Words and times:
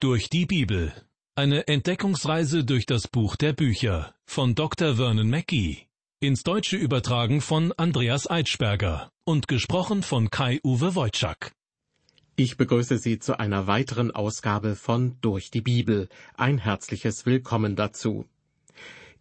Durch 0.00 0.30
die 0.30 0.46
Bibel. 0.46 0.92
Eine 1.34 1.66
Entdeckungsreise 1.66 2.62
durch 2.64 2.86
das 2.86 3.08
Buch 3.08 3.34
der 3.34 3.52
Bücher 3.52 4.14
von 4.26 4.54
Dr. 4.54 4.94
Vernon 4.94 5.28
Mackey. 5.28 5.88
Ins 6.20 6.44
Deutsche 6.44 6.76
übertragen 6.76 7.40
von 7.40 7.72
Andreas 7.72 8.30
Eitschberger 8.30 9.10
und 9.24 9.48
gesprochen 9.48 10.04
von 10.04 10.30
Kai-Uwe 10.30 10.94
Wojczak. 10.94 11.50
Ich 12.36 12.56
begrüße 12.56 12.98
Sie 12.98 13.18
zu 13.18 13.40
einer 13.40 13.66
weiteren 13.66 14.12
Ausgabe 14.12 14.76
von 14.76 15.16
Durch 15.20 15.50
die 15.50 15.62
Bibel. 15.62 16.08
Ein 16.36 16.58
herzliches 16.58 17.26
Willkommen 17.26 17.74
dazu. 17.74 18.24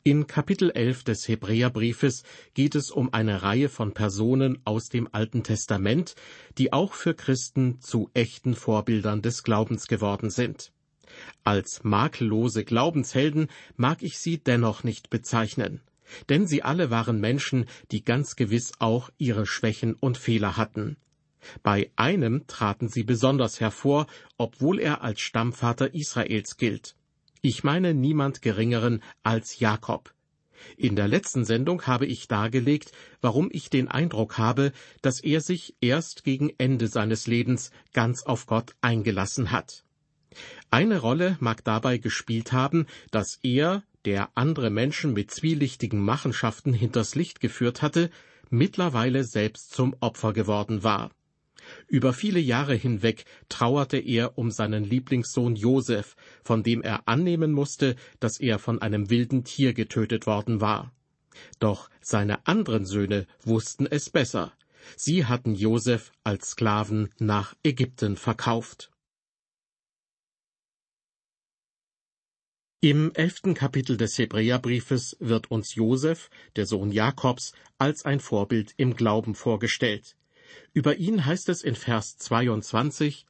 In 0.08 0.26
Kapitel 0.26 0.72
11 0.72 1.04
des 1.04 1.28
Hebräerbriefes 1.28 2.24
geht 2.54 2.76
es 2.76 2.92
um 2.92 3.14
eine 3.14 3.44
Reihe 3.44 3.68
von 3.68 3.94
Personen 3.94 4.58
aus 4.64 4.88
dem 4.88 5.10
Alten 5.12 5.44
Testament, 5.44 6.16
die 6.58 6.72
auch 6.72 6.94
für 6.94 7.14
Christen 7.14 7.82
zu 7.82 8.10
echten 8.14 8.56
Vorbildern 8.56 9.22
des 9.22 9.44
Glaubens 9.44 9.88
geworden 9.88 10.30
sind. 10.30 10.72
Als 11.44 11.84
makellose 11.84 12.64
Glaubenshelden 12.64 13.50
mag 13.76 14.02
ich 14.02 14.18
sie 14.18 14.38
dennoch 14.38 14.86
nicht 14.86 15.10
bezeichnen, 15.10 15.82
denn 16.30 16.48
sie 16.48 16.64
alle 16.64 16.90
waren 16.90 17.20
Menschen, 17.20 17.66
die 17.92 18.06
ganz 18.06 18.38
gewiss 18.38 18.72
auch 18.80 19.10
ihre 19.18 19.46
Schwächen 19.46 19.94
und 19.94 20.18
Fehler 20.18 20.56
hatten. 20.56 20.96
Bei 21.64 21.92
einem 21.98 22.48
traten 22.48 22.88
sie 22.88 23.04
besonders 23.04 23.60
hervor, 23.60 24.08
obwohl 24.38 24.80
er 24.80 25.02
als 25.02 25.20
Stammvater 25.20 25.94
Israels 25.94 26.56
gilt. 26.56 26.96
Ich 27.50 27.64
meine 27.64 27.94
niemand 27.94 28.42
Geringeren 28.42 29.02
als 29.24 29.60
Jakob. 29.60 30.14
In 30.76 30.98
der 30.98 31.08
letzten 31.08 31.46
Sendung 31.46 31.84
habe 31.84 32.06
ich 32.06 32.28
dargelegt, 32.28 32.92
warum 33.22 33.48
ich 33.54 33.70
den 33.70 33.88
Eindruck 33.88 34.38
habe, 34.38 34.74
dass 35.02 35.22
er 35.22 35.40
sich 35.40 35.74
erst 35.80 36.26
gegen 36.26 36.52
Ende 36.58 36.90
seines 36.90 37.26
Lebens 37.26 37.72
ganz 37.94 38.24
auf 38.24 38.48
Gott 38.48 38.76
eingelassen 38.82 39.50
hat. 39.50 39.86
Eine 40.72 41.00
Rolle 41.00 41.38
mag 41.40 41.64
dabei 41.64 42.00
gespielt 42.00 42.52
haben, 42.52 42.86
dass 43.12 43.40
er, 43.44 43.82
der 44.04 44.30
andere 44.36 44.70
Menschen 44.70 45.14
mit 45.14 45.32
zwielichtigen 45.32 46.04
Machenschaften 46.04 46.74
hinters 46.74 47.16
Licht 47.16 47.40
geführt 47.40 47.82
hatte, 47.82 48.10
mittlerweile 48.50 49.24
selbst 49.24 49.72
zum 49.72 49.96
Opfer 50.02 50.34
geworden 50.34 50.84
war. 50.84 51.12
Über 51.88 52.14
viele 52.14 52.40
Jahre 52.40 52.76
hinweg 52.76 53.26
trauerte 53.50 53.98
er 53.98 54.38
um 54.38 54.52
seinen 54.52 54.84
Lieblingssohn 54.84 55.56
Josef, 55.56 56.16
von 56.44 56.64
dem 56.64 56.82
er 56.82 57.08
annehmen 57.08 57.52
musste, 57.52 57.96
dass 58.20 58.40
er 58.40 58.60
von 58.60 58.82
einem 58.82 59.10
wilden 59.10 59.44
Tier 59.44 59.74
getötet 59.74 60.28
worden 60.28 60.62
war. 60.62 60.94
Doch 61.60 61.90
seine 62.02 62.46
anderen 62.48 62.86
Söhne 62.86 63.28
wussten 63.44 63.86
es 63.86 64.10
besser. 64.10 64.54
Sie 64.96 65.26
hatten 65.26 65.56
Josef 65.56 66.12
als 66.24 66.52
Sklaven 66.52 67.10
nach 67.20 67.56
Ägypten 67.64 68.16
verkauft. 68.16 68.92
Im 72.80 73.12
elften 73.16 73.56
Kapitel 73.56 73.98
des 73.98 74.18
Hebräerbriefes 74.20 75.18
wird 75.20 75.50
uns 75.50 75.74
Josef, 75.74 76.30
der 76.56 76.68
Sohn 76.68 76.92
Jakobs, 76.92 77.54
als 77.80 78.06
ein 78.06 78.20
Vorbild 78.20 78.74
im 78.78 78.96
Glauben 78.96 79.34
vorgestellt. 79.34 80.16
Über 80.74 80.98
ihn 80.98 81.26
heißt 81.26 81.50
es 81.50 81.64
in 81.64 81.76
Vers 81.76 82.18
22, 82.18 83.26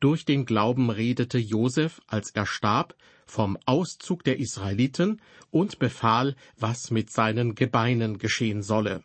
durch 0.00 0.24
den 0.24 0.46
Glauben 0.46 0.90
redete 0.90 1.38
Josef, 1.38 2.00
als 2.06 2.30
er 2.30 2.46
starb, 2.46 2.96
vom 3.24 3.56
Auszug 3.66 4.24
der 4.24 4.38
Israeliten 4.40 5.22
und 5.50 5.78
befahl, 5.78 6.34
was 6.58 6.90
mit 6.90 7.10
seinen 7.10 7.54
Gebeinen 7.54 8.18
geschehen 8.18 8.62
solle. 8.62 9.04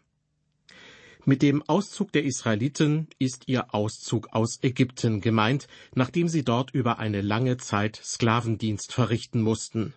Mit 1.24 1.42
dem 1.42 1.62
Auszug 1.68 2.12
der 2.14 2.24
Israeliten 2.24 3.08
ist 3.20 3.48
ihr 3.48 3.74
Auszug 3.76 4.30
aus 4.32 4.60
Ägypten 4.64 5.20
gemeint, 5.22 5.68
nachdem 5.94 6.30
sie 6.30 6.44
dort 6.44 6.72
über 6.72 7.00
eine 7.00 7.22
lange 7.22 7.58
Zeit 7.58 8.00
Sklavendienst 8.02 8.94
verrichten 8.94 9.42
mussten. 9.42 9.94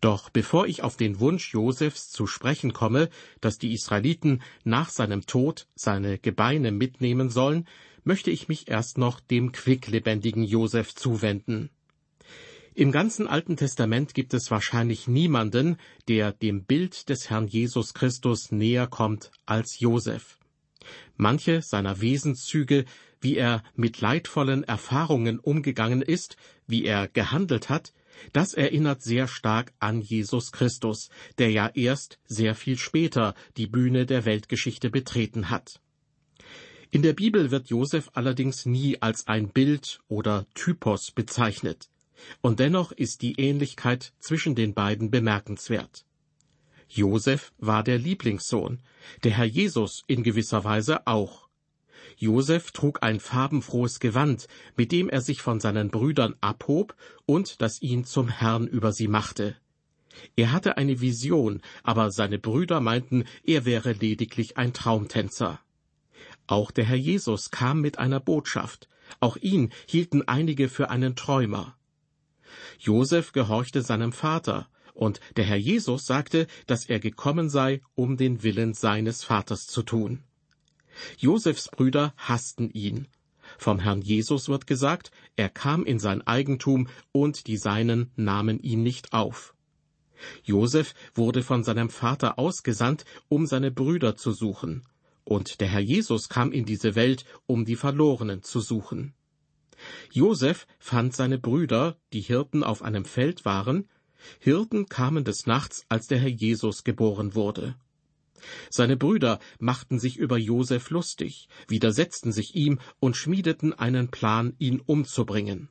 Doch 0.00 0.30
bevor 0.30 0.66
ich 0.66 0.82
auf 0.82 0.96
den 0.96 1.20
Wunsch 1.20 1.52
Josefs 1.52 2.10
zu 2.10 2.26
sprechen 2.26 2.72
komme, 2.72 3.08
dass 3.40 3.58
die 3.58 3.72
Israeliten 3.72 4.42
nach 4.64 4.88
seinem 4.88 5.26
Tod 5.26 5.66
seine 5.74 6.18
Gebeine 6.18 6.72
mitnehmen 6.72 7.30
sollen, 7.30 7.66
möchte 8.04 8.30
ich 8.30 8.48
mich 8.48 8.68
erst 8.68 8.98
noch 8.98 9.20
dem 9.20 9.52
quicklebendigen 9.52 10.44
Josef 10.44 10.94
zuwenden. 10.94 11.70
Im 12.76 12.90
ganzen 12.90 13.28
Alten 13.28 13.56
Testament 13.56 14.14
gibt 14.14 14.34
es 14.34 14.50
wahrscheinlich 14.50 15.06
niemanden, 15.06 15.76
der 16.08 16.32
dem 16.32 16.64
Bild 16.64 17.08
des 17.08 17.30
Herrn 17.30 17.46
Jesus 17.46 17.94
Christus 17.94 18.50
näher 18.50 18.88
kommt 18.88 19.30
als 19.46 19.78
Josef. 19.78 20.38
Manche 21.16 21.62
seiner 21.62 22.00
Wesenszüge, 22.00 22.84
wie 23.20 23.36
er 23.36 23.62
mit 23.76 24.00
leidvollen 24.00 24.64
Erfahrungen 24.64 25.38
umgegangen 25.38 26.02
ist, 26.02 26.36
wie 26.66 26.84
er 26.84 27.06
gehandelt 27.06 27.68
hat, 27.68 27.92
das 28.32 28.54
erinnert 28.54 29.02
sehr 29.02 29.28
stark 29.28 29.72
an 29.78 30.00
Jesus 30.00 30.52
Christus, 30.52 31.10
der 31.38 31.50
ja 31.50 31.70
erst 31.74 32.18
sehr 32.26 32.54
viel 32.54 32.78
später 32.78 33.34
die 33.56 33.66
Bühne 33.66 34.06
der 34.06 34.24
Weltgeschichte 34.24 34.90
betreten 34.90 35.50
hat. 35.50 35.80
In 36.90 37.02
der 37.02 37.12
Bibel 37.12 37.50
wird 37.50 37.70
Josef 37.70 38.10
allerdings 38.14 38.66
nie 38.66 39.02
als 39.02 39.26
ein 39.26 39.48
Bild 39.48 40.00
oder 40.08 40.46
Typos 40.54 41.10
bezeichnet. 41.10 41.88
Und 42.40 42.60
dennoch 42.60 42.92
ist 42.92 43.22
die 43.22 43.34
Ähnlichkeit 43.34 44.12
zwischen 44.20 44.54
den 44.54 44.74
beiden 44.74 45.10
bemerkenswert. 45.10 46.06
Josef 46.88 47.52
war 47.58 47.82
der 47.82 47.98
Lieblingssohn, 47.98 48.80
der 49.24 49.32
Herr 49.32 49.44
Jesus 49.44 50.04
in 50.06 50.22
gewisser 50.22 50.62
Weise 50.62 51.06
auch. 51.06 51.43
Josef 52.16 52.70
trug 52.70 53.02
ein 53.02 53.20
farbenfrohes 53.20 54.00
Gewand, 54.00 54.46
mit 54.76 54.92
dem 54.92 55.08
er 55.08 55.20
sich 55.20 55.42
von 55.42 55.60
seinen 55.60 55.90
Brüdern 55.90 56.34
abhob 56.40 56.94
und 57.26 57.60
das 57.60 57.82
ihn 57.82 58.04
zum 58.04 58.28
Herrn 58.28 58.66
über 58.66 58.92
sie 58.92 59.08
machte. 59.08 59.56
Er 60.36 60.52
hatte 60.52 60.76
eine 60.76 61.00
Vision, 61.00 61.60
aber 61.82 62.10
seine 62.10 62.38
Brüder 62.38 62.80
meinten, 62.80 63.24
er 63.44 63.64
wäre 63.64 63.92
lediglich 63.92 64.56
ein 64.56 64.72
Traumtänzer. 64.72 65.60
Auch 66.46 66.70
der 66.70 66.84
Herr 66.84 66.96
Jesus 66.96 67.50
kam 67.50 67.80
mit 67.80 67.98
einer 67.98 68.20
Botschaft. 68.20 68.88
Auch 69.20 69.36
ihn 69.36 69.72
hielten 69.86 70.22
einige 70.22 70.68
für 70.68 70.90
einen 70.90 71.16
Träumer. 71.16 71.76
Josef 72.78 73.32
gehorchte 73.32 73.82
seinem 73.82 74.12
Vater, 74.12 74.68
und 74.92 75.20
der 75.36 75.44
Herr 75.44 75.56
Jesus 75.56 76.06
sagte, 76.06 76.46
dass 76.66 76.86
er 76.86 77.00
gekommen 77.00 77.50
sei, 77.50 77.80
um 77.94 78.16
den 78.16 78.42
Willen 78.42 78.74
seines 78.74 79.24
Vaters 79.24 79.66
zu 79.66 79.82
tun. 79.82 80.22
Josefs 81.18 81.68
Brüder 81.68 82.14
hassten 82.16 82.70
ihn. 82.70 83.08
Vom 83.58 83.78
Herrn 83.78 84.00
Jesus 84.00 84.48
wird 84.48 84.66
gesagt, 84.66 85.10
er 85.36 85.48
kam 85.48 85.84
in 85.84 85.98
sein 85.98 86.26
Eigentum 86.26 86.88
und 87.12 87.46
die 87.46 87.56
Seinen 87.56 88.10
nahmen 88.16 88.58
ihn 88.60 88.82
nicht 88.82 89.12
auf. 89.12 89.54
Josef 90.42 90.94
wurde 91.14 91.42
von 91.42 91.64
seinem 91.64 91.90
Vater 91.90 92.38
ausgesandt, 92.38 93.04
um 93.28 93.46
seine 93.46 93.70
Brüder 93.70 94.16
zu 94.16 94.32
suchen, 94.32 94.82
und 95.24 95.60
der 95.60 95.68
Herr 95.68 95.80
Jesus 95.80 96.28
kam 96.28 96.52
in 96.52 96.64
diese 96.64 96.94
Welt, 96.94 97.24
um 97.46 97.64
die 97.64 97.76
Verlorenen 97.76 98.42
zu 98.42 98.60
suchen. 98.60 99.14
Josef 100.12 100.66
fand 100.78 101.14
seine 101.14 101.38
Brüder, 101.38 101.96
die 102.12 102.20
Hirten 102.20 102.62
auf 102.62 102.82
einem 102.82 103.04
Feld 103.04 103.44
waren, 103.44 103.88
Hirten 104.38 104.86
kamen 104.86 105.24
des 105.24 105.46
Nachts, 105.46 105.84
als 105.88 106.06
der 106.06 106.18
Herr 106.18 106.30
Jesus 106.30 106.84
geboren 106.84 107.34
wurde. 107.34 107.74
Seine 108.70 108.96
Brüder 108.96 109.38
machten 109.58 109.98
sich 109.98 110.16
über 110.16 110.36
Josef 110.36 110.90
lustig, 110.90 111.48
widersetzten 111.68 112.32
sich 112.32 112.54
ihm 112.54 112.78
und 113.00 113.16
schmiedeten 113.16 113.72
einen 113.72 114.10
Plan, 114.10 114.54
ihn 114.58 114.80
umzubringen. 114.80 115.68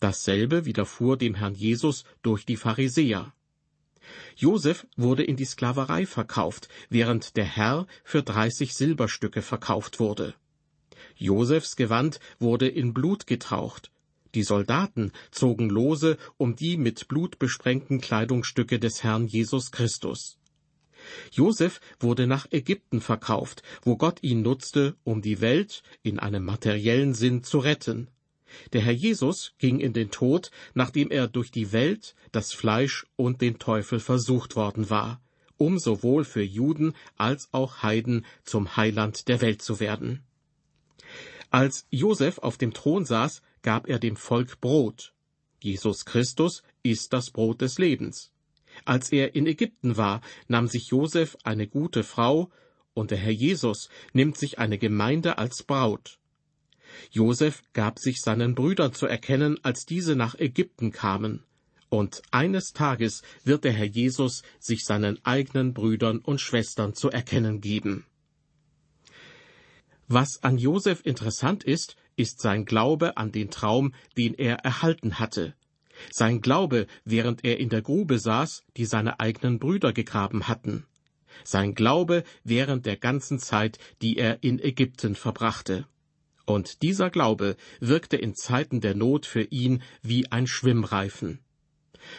Dasselbe 0.00 0.64
widerfuhr 0.64 1.16
dem 1.16 1.34
Herrn 1.34 1.54
Jesus 1.54 2.04
durch 2.22 2.46
die 2.46 2.56
Pharisäer. 2.56 3.32
Josef 4.36 4.86
wurde 4.96 5.24
in 5.24 5.36
die 5.36 5.44
Sklaverei 5.44 6.06
verkauft, 6.06 6.68
während 6.88 7.36
der 7.36 7.44
Herr 7.44 7.86
für 8.04 8.22
dreißig 8.22 8.74
Silberstücke 8.74 9.42
verkauft 9.42 10.00
wurde. 10.00 10.34
Josefs 11.16 11.76
Gewand 11.76 12.20
wurde 12.38 12.68
in 12.68 12.94
Blut 12.94 13.26
getaucht. 13.26 13.90
Die 14.34 14.42
Soldaten 14.42 15.12
zogen 15.30 15.68
Lose 15.68 16.16
um 16.36 16.54
die 16.54 16.76
mit 16.76 17.08
Blut 17.08 17.38
besprengten 17.38 18.00
Kleidungsstücke 18.00 18.78
des 18.78 19.02
Herrn 19.02 19.26
Jesus 19.26 19.72
Christus. 19.72 20.37
Josef 21.30 21.80
wurde 22.00 22.26
nach 22.26 22.46
Ägypten 22.50 23.00
verkauft, 23.00 23.62
wo 23.82 23.96
Gott 23.96 24.22
ihn 24.22 24.42
nutzte, 24.42 24.96
um 25.04 25.22
die 25.22 25.40
Welt 25.40 25.82
in 26.02 26.18
einem 26.18 26.44
materiellen 26.44 27.14
Sinn 27.14 27.42
zu 27.44 27.58
retten. 27.58 28.08
Der 28.72 28.80
Herr 28.80 28.92
Jesus 28.92 29.52
ging 29.58 29.78
in 29.78 29.92
den 29.92 30.10
Tod, 30.10 30.50
nachdem 30.74 31.10
er 31.10 31.28
durch 31.28 31.50
die 31.50 31.72
Welt, 31.72 32.14
das 32.32 32.52
Fleisch 32.52 33.06
und 33.16 33.40
den 33.40 33.58
Teufel 33.58 34.00
versucht 34.00 34.56
worden 34.56 34.90
war, 34.90 35.20
um 35.56 35.78
sowohl 35.78 36.24
für 36.24 36.42
Juden 36.42 36.94
als 37.16 37.48
auch 37.52 37.82
Heiden 37.82 38.24
zum 38.44 38.76
Heiland 38.76 39.28
der 39.28 39.40
Welt 39.40 39.62
zu 39.62 39.80
werden. 39.80 40.22
Als 41.50 41.86
Josef 41.90 42.38
auf 42.38 42.58
dem 42.58 42.74
Thron 42.74 43.04
saß, 43.04 43.42
gab 43.62 43.88
er 43.88 43.98
dem 43.98 44.16
Volk 44.16 44.60
Brot. 44.60 45.14
Jesus 45.60 46.04
Christus 46.04 46.62
ist 46.82 47.12
das 47.12 47.30
Brot 47.30 47.62
des 47.62 47.78
Lebens. 47.78 48.30
Als 48.88 49.12
er 49.12 49.34
in 49.34 49.46
Ägypten 49.46 49.98
war, 49.98 50.22
nahm 50.46 50.66
sich 50.66 50.86
Josef 50.86 51.36
eine 51.44 51.68
gute 51.68 52.02
Frau, 52.02 52.50
und 52.94 53.10
der 53.10 53.18
Herr 53.18 53.32
Jesus 53.32 53.90
nimmt 54.14 54.38
sich 54.38 54.58
eine 54.58 54.78
Gemeinde 54.78 55.36
als 55.36 55.62
Braut. 55.62 56.18
Josef 57.10 57.62
gab 57.74 57.98
sich 57.98 58.22
seinen 58.22 58.54
Brüdern 58.54 58.94
zu 58.94 59.04
erkennen, 59.04 59.62
als 59.62 59.84
diese 59.84 60.16
nach 60.16 60.36
Ägypten 60.36 60.90
kamen. 60.90 61.44
Und 61.90 62.22
eines 62.30 62.72
Tages 62.72 63.20
wird 63.44 63.64
der 63.64 63.72
Herr 63.72 63.84
Jesus 63.84 64.42
sich 64.58 64.86
seinen 64.86 65.22
eigenen 65.22 65.74
Brüdern 65.74 66.20
und 66.20 66.40
Schwestern 66.40 66.94
zu 66.94 67.10
erkennen 67.10 67.60
geben. 67.60 68.06
Was 70.06 70.42
an 70.42 70.56
Josef 70.56 71.04
interessant 71.04 71.62
ist, 71.62 71.96
ist 72.16 72.40
sein 72.40 72.64
Glaube 72.64 73.18
an 73.18 73.32
den 73.32 73.50
Traum, 73.50 73.92
den 74.16 74.32
er 74.32 74.60
erhalten 74.64 75.18
hatte. 75.18 75.54
Sein 76.10 76.40
Glaube, 76.40 76.86
während 77.04 77.44
er 77.44 77.58
in 77.58 77.68
der 77.68 77.82
Grube 77.82 78.18
saß, 78.18 78.64
die 78.76 78.84
seine 78.84 79.20
eigenen 79.20 79.58
Brüder 79.58 79.92
gegraben 79.92 80.48
hatten. 80.48 80.86
Sein 81.44 81.74
Glaube 81.74 82.24
während 82.44 82.86
der 82.86 82.96
ganzen 82.96 83.38
Zeit, 83.38 83.78
die 84.02 84.16
er 84.16 84.42
in 84.42 84.58
Ägypten 84.58 85.14
verbrachte. 85.14 85.86
Und 86.46 86.82
dieser 86.82 87.10
Glaube 87.10 87.56
wirkte 87.80 88.16
in 88.16 88.34
Zeiten 88.34 88.80
der 88.80 88.94
Not 88.94 89.26
für 89.26 89.42
ihn 89.42 89.82
wie 90.02 90.32
ein 90.32 90.46
Schwimmreifen. 90.46 91.40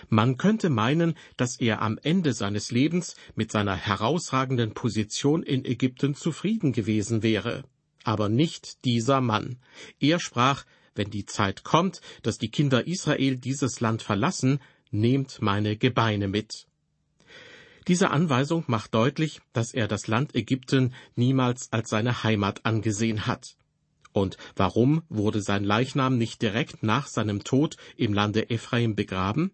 Man 0.08 0.38
könnte 0.38 0.70
meinen, 0.70 1.16
dass 1.38 1.60
er 1.60 1.82
am 1.82 1.98
Ende 2.04 2.34
seines 2.34 2.72
Lebens 2.72 3.16
mit 3.36 3.52
seiner 3.52 3.76
herausragenden 3.76 4.74
Position 4.74 5.42
in 5.42 5.66
Ägypten 5.66 6.16
zufrieden 6.16 6.74
gewesen 6.74 7.24
wäre. 7.24 7.64
Aber 8.04 8.30
nicht 8.30 8.86
dieser 8.86 9.20
Mann. 9.22 9.58
Er 10.00 10.20
sprach, 10.20 10.66
wenn 11.00 11.10
die 11.10 11.26
Zeit 11.26 11.64
kommt, 11.64 12.02
dass 12.24 12.38
die 12.38 12.52
Kinder 12.52 12.86
Israel 12.86 13.38
dieses 13.38 13.80
Land 13.80 14.04
verlassen, 14.04 14.60
nehmt 14.92 15.42
meine 15.42 15.78
Gebeine 15.78 16.28
mit. 16.28 16.68
Diese 17.88 18.12
Anweisung 18.12 18.66
macht 18.68 18.94
deutlich, 18.94 19.40
dass 19.54 19.74
er 19.74 19.88
das 19.88 20.08
Land 20.08 20.36
Ägypten 20.36 20.94
niemals 21.16 21.72
als 21.72 21.90
seine 21.90 22.24
Heimat 22.24 22.66
angesehen 22.66 23.26
hat. 23.28 23.56
Und 24.12 24.36
warum 24.58 25.04
wurde 25.08 25.42
sein 25.42 25.64
Leichnam 25.64 26.18
nicht 26.18 26.42
direkt 26.42 26.84
nach 26.84 27.08
seinem 27.08 27.46
Tod 27.46 27.78
im 27.96 28.14
Lande 28.14 28.50
Ephraim 28.50 28.96
begraben? 28.96 29.52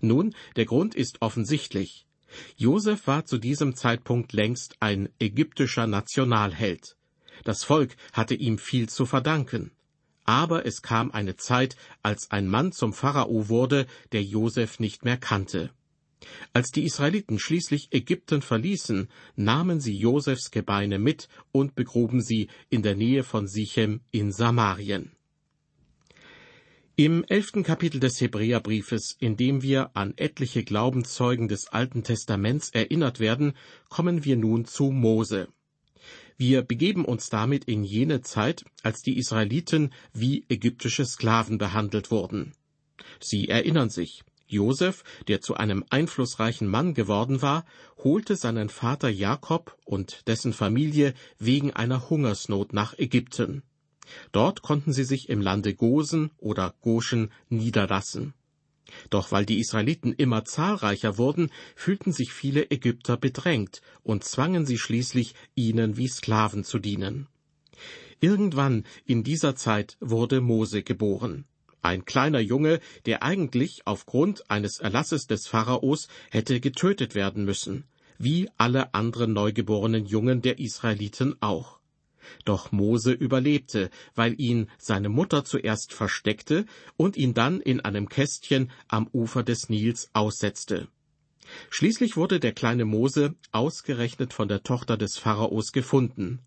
Nun, 0.00 0.36
der 0.54 0.66
Grund 0.66 0.94
ist 0.94 1.20
offensichtlich. 1.20 2.06
Josef 2.56 3.08
war 3.08 3.24
zu 3.24 3.38
diesem 3.38 3.74
Zeitpunkt 3.74 4.32
längst 4.32 4.76
ein 4.78 5.08
ägyptischer 5.18 5.88
Nationalheld. 5.88 6.96
Das 7.42 7.64
Volk 7.64 7.96
hatte 8.12 8.34
ihm 8.34 8.58
viel 8.58 8.88
zu 8.88 9.04
verdanken. 9.04 9.72
Aber 10.26 10.66
es 10.66 10.82
kam 10.82 11.12
eine 11.12 11.36
Zeit, 11.36 11.76
als 12.02 12.30
ein 12.30 12.48
Mann 12.48 12.72
zum 12.72 12.92
Pharao 12.92 13.48
wurde, 13.48 13.86
der 14.12 14.22
Josef 14.22 14.80
nicht 14.80 15.04
mehr 15.04 15.16
kannte. 15.16 15.70
Als 16.52 16.70
die 16.70 16.84
Israeliten 16.84 17.38
schließlich 17.38 17.92
Ägypten 17.92 18.42
verließen, 18.42 19.08
nahmen 19.36 19.80
sie 19.80 19.96
Josefs 19.96 20.50
Gebeine 20.50 20.98
mit 20.98 21.28
und 21.52 21.74
begruben 21.74 22.20
sie 22.20 22.48
in 22.70 22.82
der 22.82 22.96
Nähe 22.96 23.22
von 23.22 23.46
Sichem 23.46 24.00
in 24.10 24.32
Samarien. 24.32 25.12
Im 26.98 27.24
elften 27.24 27.62
Kapitel 27.62 28.00
des 28.00 28.20
Hebräerbriefes, 28.22 29.16
in 29.20 29.36
dem 29.36 29.62
wir 29.62 29.94
an 29.94 30.14
etliche 30.16 30.64
Glaubenszeugen 30.64 31.46
des 31.46 31.68
Alten 31.68 32.02
Testaments 32.02 32.70
erinnert 32.70 33.20
werden, 33.20 33.52
kommen 33.90 34.24
wir 34.24 34.36
nun 34.36 34.64
zu 34.64 34.90
Mose. 34.90 35.48
Wir 36.38 36.62
begeben 36.62 37.04
uns 37.04 37.30
damit 37.30 37.64
in 37.64 37.82
jene 37.82 38.20
Zeit, 38.20 38.64
als 38.82 39.02
die 39.02 39.16
Israeliten 39.16 39.92
wie 40.12 40.44
ägyptische 40.48 41.04
Sklaven 41.04 41.56
behandelt 41.56 42.10
wurden. 42.10 42.52
Sie 43.20 43.48
erinnern 43.48 43.88
sich, 43.88 44.22
Josef, 44.46 45.02
der 45.28 45.40
zu 45.40 45.54
einem 45.54 45.84
einflussreichen 45.90 46.68
Mann 46.68 46.94
geworden 46.94 47.42
war, 47.42 47.64
holte 48.04 48.36
seinen 48.36 48.68
Vater 48.68 49.08
Jakob 49.08 49.76
und 49.84 50.28
dessen 50.28 50.52
Familie 50.52 51.14
wegen 51.38 51.72
einer 51.72 52.08
Hungersnot 52.10 52.72
nach 52.72 52.96
Ägypten. 52.98 53.62
Dort 54.30 54.62
konnten 54.62 54.92
sie 54.92 55.04
sich 55.04 55.28
im 55.28 55.40
Lande 55.40 55.74
Gosen 55.74 56.30
oder 56.38 56.74
Goshen 56.80 57.32
niederlassen. 57.48 58.34
Doch 59.10 59.32
weil 59.32 59.46
die 59.46 59.58
Israeliten 59.58 60.12
immer 60.12 60.44
zahlreicher 60.44 61.18
wurden, 61.18 61.50
fühlten 61.74 62.12
sich 62.12 62.32
viele 62.32 62.70
Ägypter 62.70 63.16
bedrängt 63.16 63.82
und 64.02 64.24
zwangen 64.24 64.66
sie 64.66 64.78
schließlich, 64.78 65.34
ihnen 65.54 65.96
wie 65.96 66.08
Sklaven 66.08 66.64
zu 66.64 66.78
dienen. 66.78 67.28
Irgendwann 68.20 68.84
in 69.04 69.24
dieser 69.24 69.56
Zeit 69.56 69.96
wurde 70.00 70.40
Mose 70.40 70.82
geboren. 70.82 71.44
Ein 71.82 72.04
kleiner 72.04 72.40
Junge, 72.40 72.80
der 73.04 73.22
eigentlich 73.22 73.82
aufgrund 73.84 74.50
eines 74.50 74.78
Erlasses 74.78 75.26
des 75.26 75.46
Pharaos 75.46 76.08
hätte 76.30 76.58
getötet 76.60 77.14
werden 77.14 77.44
müssen, 77.44 77.84
wie 78.18 78.48
alle 78.56 78.94
anderen 78.94 79.32
neugeborenen 79.32 80.06
Jungen 80.06 80.42
der 80.42 80.58
Israeliten 80.58 81.36
auch. 81.40 81.78
Doch 82.44 82.72
Mose 82.72 83.12
überlebte, 83.12 83.90
weil 84.14 84.40
ihn 84.40 84.68
seine 84.78 85.08
Mutter 85.08 85.44
zuerst 85.44 85.92
versteckte 85.92 86.66
und 86.96 87.16
ihn 87.16 87.34
dann 87.34 87.60
in 87.60 87.80
einem 87.80 88.08
Kästchen 88.08 88.70
am 88.88 89.08
Ufer 89.12 89.42
des 89.42 89.68
Nils 89.68 90.10
aussetzte. 90.12 90.88
Schließlich 91.70 92.16
wurde 92.16 92.40
der 92.40 92.52
kleine 92.52 92.84
Mose 92.84 93.34
ausgerechnet 93.52 94.32
von 94.32 94.48
der 94.48 94.62
Tochter 94.62 94.96
des 94.96 95.16
Pharaos 95.16 95.72
gefunden. 95.72 96.40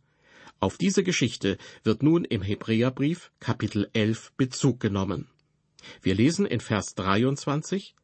Auf 0.59 0.77
diese 0.77 1.03
Geschichte 1.03 1.57
wird 1.83 2.03
nun 2.03 2.25
im 2.25 2.41
Hebräerbrief 2.41 3.31
Kapitel 3.39 3.89
11 3.93 4.33
Bezug 4.35 4.79
genommen. 4.79 5.27
Wir 6.01 6.15
lesen 6.15 6.45
in 6.45 6.59
Vers 6.59 6.95
23, 6.95 7.95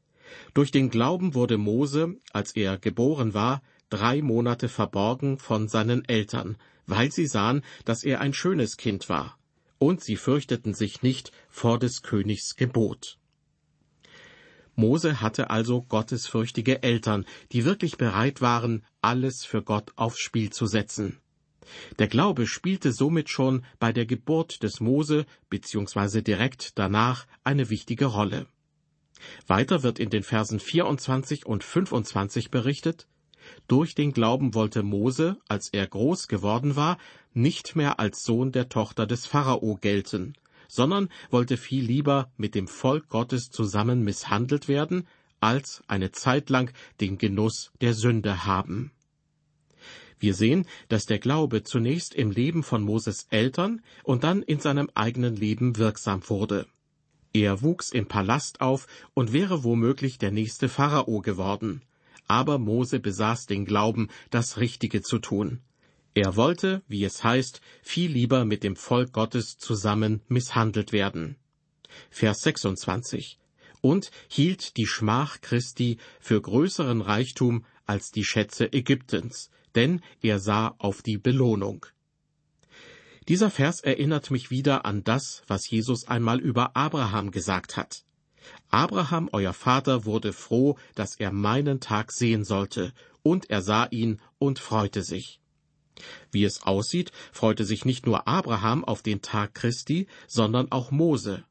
Durch 0.54 0.72
den 0.72 0.90
Glauben 0.90 1.34
wurde 1.34 1.58
Mose, 1.58 2.16
als 2.32 2.56
er 2.56 2.78
geboren 2.78 3.34
war, 3.34 3.62
drei 3.90 4.22
Monate 4.22 4.70
verborgen 4.70 5.38
von 5.38 5.68
seinen 5.68 6.06
Eltern, 6.06 6.58
weil 6.86 7.12
sie 7.12 7.28
sahen, 7.28 7.64
dass 7.86 8.04
er 8.04 8.22
ein 8.22 8.34
schönes 8.34 8.78
Kind 8.78 9.10
war, 9.10 9.38
und 9.78 10.04
sie 10.04 10.16
fürchteten 10.16 10.74
sich 10.74 11.02
nicht 11.02 11.32
vor 11.50 11.80
des 11.80 12.02
Königs 12.02 12.56
Gebot. 12.56 13.18
Mose 14.76 15.22
hatte 15.22 15.50
also 15.50 15.84
gottesfürchtige 15.84 16.84
Eltern, 16.84 17.26
die 17.52 17.64
wirklich 17.64 17.98
bereit 17.98 18.42
waren, 18.42 18.86
alles 19.02 19.46
für 19.46 19.64
Gott 19.64 19.94
aufs 19.96 20.20
Spiel 20.20 20.52
zu 20.52 20.66
setzen. 20.66 21.20
Der 21.98 22.08
Glaube 22.08 22.46
spielte 22.46 22.92
somit 22.92 23.30
schon 23.30 23.66
bei 23.80 23.92
der 23.92 24.06
Geburt 24.06 24.62
des 24.64 24.80
Mose 24.80 25.26
bzw. 25.50 26.22
direkt 26.22 26.78
danach 26.78 27.26
eine 27.44 27.70
wichtige 27.70 28.06
Rolle. 28.06 28.48
Weiter 29.48 29.82
wird 29.82 29.98
in 29.98 30.10
den 30.10 30.24
Versen 30.24 30.60
24 30.60 31.46
und 31.46 31.64
25 31.64 32.52
berichtet, 32.52 33.08
durch 33.68 33.96
den 33.96 34.12
Glauben 34.12 34.54
wollte 34.54 34.84
Mose, 34.84 35.38
als 35.48 35.70
er 35.70 35.88
groß 35.88 36.28
geworden 36.28 36.76
war, 36.76 36.98
nicht 37.34 37.76
mehr 37.76 38.00
als 38.00 38.24
Sohn 38.24 38.52
der 38.52 38.70
Tochter 38.70 39.06
des 39.06 39.26
Pharao 39.26 39.78
gelten, 39.80 40.34
sondern 40.68 41.10
wollte 41.30 41.58
viel 41.58 41.84
lieber 41.84 42.32
mit 42.38 42.56
dem 42.56 42.68
Volk 42.68 43.10
Gottes 43.10 43.50
zusammen 43.50 44.04
misshandelt 44.04 44.68
werden, 44.68 45.08
als 45.40 45.84
eine 45.88 46.12
Zeit 46.12 46.50
lang 46.50 46.72
den 47.02 47.18
Genuss 47.18 47.72
der 47.82 47.94
Sünde 47.94 48.46
haben. 48.46 48.92
Wir 50.18 50.34
sehen, 50.34 50.66
dass 50.88 51.06
der 51.06 51.20
Glaube 51.20 51.64
zunächst 51.64 52.16
im 52.16 52.32
Leben 52.32 52.64
von 52.64 52.84
Moses 52.84 53.28
Eltern 53.30 53.82
und 54.04 54.24
dann 54.24 54.42
in 54.42 54.60
seinem 54.60 54.90
eigenen 54.96 55.36
Leben 55.36 55.78
wirksam 55.78 56.22
wurde. 56.30 56.68
Er 57.34 57.62
wuchs 57.62 57.92
im 57.92 58.08
Palast 58.08 58.62
auf 58.62 58.88
und 59.14 59.34
wäre 59.34 59.66
womöglich 59.66 60.18
der 60.18 60.32
nächste 60.32 60.70
Pharao 60.70 61.20
geworden, 61.20 61.82
aber 62.28 62.60
Mose 62.60 63.00
besaß 63.00 63.46
den 63.46 63.66
Glauben, 63.66 64.10
das 64.30 64.58
Richtige 64.58 65.02
zu 65.02 65.20
tun. 65.20 65.62
Er 66.14 66.36
wollte, 66.36 66.82
wie 66.88 67.04
es 67.04 67.24
heißt, 67.24 67.62
viel 67.82 68.12
lieber 68.12 68.46
mit 68.46 68.64
dem 68.64 68.76
Volk 68.76 69.12
Gottes 69.12 69.58
zusammen 69.58 70.22
misshandelt 70.28 70.92
werden. 70.94 71.36
Vers 72.10 72.42
26 72.42 73.40
und 73.86 74.10
hielt 74.28 74.78
die 74.78 74.88
Schmach 74.88 75.42
Christi 75.42 75.98
für 76.20 76.42
größeren 76.42 77.02
Reichtum 77.02 77.66
als 77.86 78.10
die 78.10 78.24
Schätze 78.24 78.74
Ägyptens, 78.74 79.52
denn 79.76 80.02
er 80.24 80.40
sah 80.40 80.74
auf 80.80 81.04
die 81.04 81.20
Belohnung. 81.20 81.86
Dieser 83.28 83.52
Vers 83.52 83.82
erinnert 83.82 84.32
mich 84.32 84.50
wieder 84.50 84.86
an 84.86 85.04
das, 85.04 85.44
was 85.46 85.70
Jesus 85.70 86.08
einmal 86.08 86.40
über 86.40 86.76
Abraham 86.76 87.30
gesagt 87.30 87.78
hat. 87.78 88.05
Abraham, 88.70 89.30
euer 89.32 89.54
Vater, 89.54 90.06
wurde 90.06 90.34
froh, 90.34 90.78
dass 90.96 91.16
er 91.16 91.32
meinen 91.32 91.80
Tag 91.80 92.12
sehen 92.12 92.44
sollte, 92.44 92.94
und 93.24 93.50
er 93.50 93.62
sah 93.62 93.86
ihn 93.86 94.22
und 94.38 94.60
freute 94.60 95.02
sich. 95.02 95.40
Wie 96.32 96.44
es 96.44 96.64
aussieht, 96.64 97.12
freute 97.32 97.66
sich 97.66 97.86
nicht 97.86 98.06
nur 98.06 98.28
Abraham 98.28 98.84
auf 98.84 99.02
den 99.02 99.22
Tag 99.22 99.56
Christi, 99.56 100.08
sondern 100.28 100.72
auch 100.72 100.92
Mose. 100.92 101.44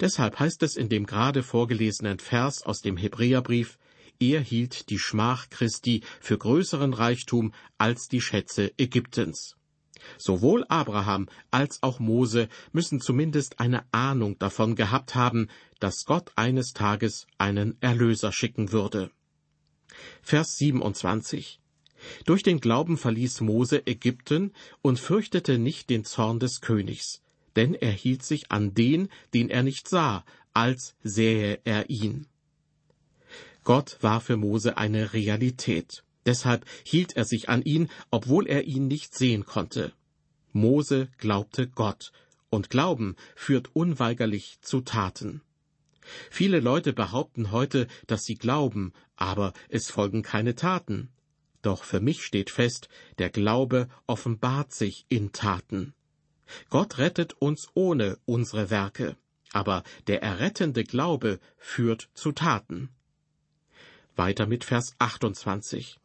Deshalb 0.00 0.38
heißt 0.38 0.62
es 0.62 0.76
in 0.76 0.88
dem 0.88 1.06
gerade 1.06 1.42
vorgelesenen 1.42 2.18
Vers 2.18 2.62
aus 2.62 2.80
dem 2.80 2.96
Hebräerbrief, 2.96 3.78
er 4.18 4.40
hielt 4.40 4.90
die 4.90 5.00
Schmach 5.00 5.50
Christi 5.50 6.02
für 6.20 6.38
größeren 6.38 6.94
Reichtum 6.94 7.52
als 7.76 8.06
die 8.06 8.20
Schätze 8.20 8.72
Ägyptens. 8.78 9.56
Sowohl 10.18 10.64
Abraham 10.68 11.28
als 11.50 11.82
auch 11.82 11.98
Mose 11.98 12.48
müssen 12.72 13.00
zumindest 13.00 13.60
eine 13.60 13.84
Ahnung 13.92 14.38
davon 14.38 14.74
gehabt 14.76 15.14
haben, 15.14 15.48
dass 15.80 16.04
Gott 16.04 16.32
eines 16.36 16.72
Tages 16.72 17.26
einen 17.38 17.76
Erlöser 17.80 18.32
schicken 18.32 18.72
würde. 18.72 19.10
Vers 20.22 20.56
27 20.56 21.60
Durch 22.24 22.42
den 22.42 22.60
Glauben 22.60 22.96
verließ 22.96 23.40
Mose 23.40 23.86
Ägypten 23.86 24.52
und 24.80 24.98
fürchtete 24.98 25.58
nicht 25.58 25.90
den 25.90 26.04
Zorn 26.04 26.40
des 26.40 26.60
Königs, 26.60 27.22
denn 27.56 27.74
er 27.74 27.92
hielt 27.92 28.22
sich 28.22 28.50
an 28.50 28.74
den, 28.74 29.08
den 29.34 29.50
er 29.50 29.62
nicht 29.62 29.88
sah, 29.88 30.24
als 30.54 30.94
sähe 31.02 31.60
er 31.64 31.90
ihn. 31.90 32.26
Gott 33.64 33.98
war 34.00 34.20
für 34.20 34.36
Mose 34.36 34.76
eine 34.76 35.12
Realität. 35.12 36.02
Deshalb 36.26 36.64
hielt 36.84 37.16
er 37.16 37.24
sich 37.24 37.48
an 37.48 37.62
ihn, 37.62 37.88
obwohl 38.10 38.46
er 38.46 38.64
ihn 38.64 38.86
nicht 38.86 39.14
sehen 39.14 39.44
konnte. 39.44 39.92
Mose 40.52 41.08
glaubte 41.18 41.66
Gott, 41.68 42.12
und 42.50 42.68
Glauben 42.68 43.16
führt 43.34 43.74
unweigerlich 43.74 44.58
zu 44.60 44.82
Taten. 44.82 45.40
Viele 46.30 46.60
Leute 46.60 46.92
behaupten 46.92 47.50
heute, 47.50 47.86
dass 48.06 48.24
sie 48.24 48.34
glauben, 48.34 48.92
aber 49.16 49.52
es 49.68 49.90
folgen 49.90 50.22
keine 50.22 50.54
Taten. 50.54 51.08
Doch 51.62 51.84
für 51.84 52.00
mich 52.00 52.24
steht 52.24 52.50
fest, 52.50 52.88
der 53.18 53.30
Glaube 53.30 53.88
offenbart 54.06 54.72
sich 54.72 55.06
in 55.08 55.32
Taten. 55.32 55.94
Gott 56.68 56.98
rettet 56.98 57.34
uns 57.34 57.68
ohne 57.74 58.18
unsere 58.26 58.68
Werke, 58.68 59.16
aber 59.52 59.84
der 60.08 60.22
errettende 60.22 60.84
Glaube 60.84 61.38
führt 61.56 62.10
zu 62.14 62.32
Taten. 62.32 62.90
Weiter 64.16 64.46
mit 64.46 64.64
Vers 64.64 64.94
28. 64.98 66.01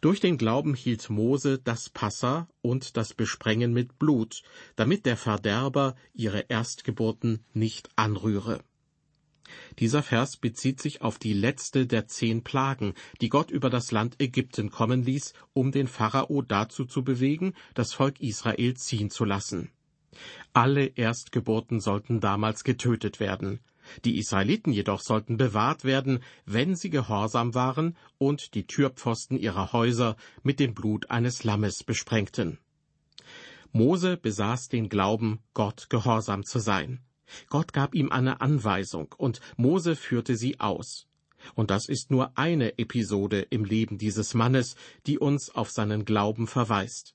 Durch 0.00 0.20
den 0.20 0.38
Glauben 0.38 0.74
hielt 0.74 1.08
Mose 1.10 1.58
das 1.58 1.88
Passa 1.88 2.48
und 2.60 2.96
das 2.96 3.14
Besprengen 3.14 3.72
mit 3.72 3.98
Blut, 3.98 4.42
damit 4.76 5.06
der 5.06 5.16
Verderber 5.16 5.96
ihre 6.12 6.40
Erstgeburten 6.48 7.44
nicht 7.54 7.88
anrühre. 7.96 8.62
Dieser 9.78 10.02
Vers 10.02 10.36
bezieht 10.36 10.80
sich 10.80 11.02
auf 11.02 11.18
die 11.18 11.32
letzte 11.32 11.86
der 11.86 12.08
zehn 12.08 12.42
Plagen, 12.42 12.94
die 13.20 13.28
Gott 13.28 13.50
über 13.50 13.70
das 13.70 13.92
Land 13.92 14.20
Ägypten 14.20 14.70
kommen 14.70 15.02
ließ, 15.02 15.34
um 15.52 15.70
den 15.70 15.86
Pharao 15.86 16.42
dazu 16.42 16.84
zu 16.84 17.04
bewegen, 17.04 17.54
das 17.74 17.92
Volk 17.92 18.20
Israel 18.20 18.74
ziehen 18.74 19.10
zu 19.10 19.24
lassen. 19.24 19.70
Alle 20.52 20.86
Erstgeburten 20.86 21.80
sollten 21.80 22.20
damals 22.20 22.64
getötet 22.64 23.20
werden. 23.20 23.60
Die 24.04 24.18
Israeliten 24.18 24.72
jedoch 24.72 25.00
sollten 25.00 25.36
bewahrt 25.36 25.84
werden, 25.84 26.20
wenn 26.44 26.74
sie 26.74 26.90
gehorsam 26.90 27.54
waren 27.54 27.96
und 28.18 28.54
die 28.54 28.66
Türpfosten 28.66 29.38
ihrer 29.38 29.72
Häuser 29.72 30.16
mit 30.42 30.60
dem 30.60 30.74
Blut 30.74 31.10
eines 31.10 31.44
Lammes 31.44 31.84
besprengten. 31.84 32.58
Mose 33.72 34.16
besaß 34.16 34.68
den 34.68 34.88
Glauben, 34.88 35.40
Gott 35.52 35.90
gehorsam 35.90 36.44
zu 36.44 36.58
sein. 36.58 37.00
Gott 37.50 37.72
gab 37.72 37.94
ihm 37.94 38.10
eine 38.10 38.40
Anweisung, 38.40 39.14
und 39.18 39.40
Mose 39.56 39.96
führte 39.96 40.36
sie 40.36 40.60
aus. 40.60 41.06
Und 41.54 41.70
das 41.70 41.88
ist 41.88 42.10
nur 42.10 42.36
eine 42.38 42.78
Episode 42.78 43.40
im 43.50 43.64
Leben 43.64 43.98
dieses 43.98 44.34
Mannes, 44.34 44.76
die 45.06 45.18
uns 45.18 45.50
auf 45.50 45.70
seinen 45.70 46.04
Glauben 46.04 46.46
verweist. 46.46 47.14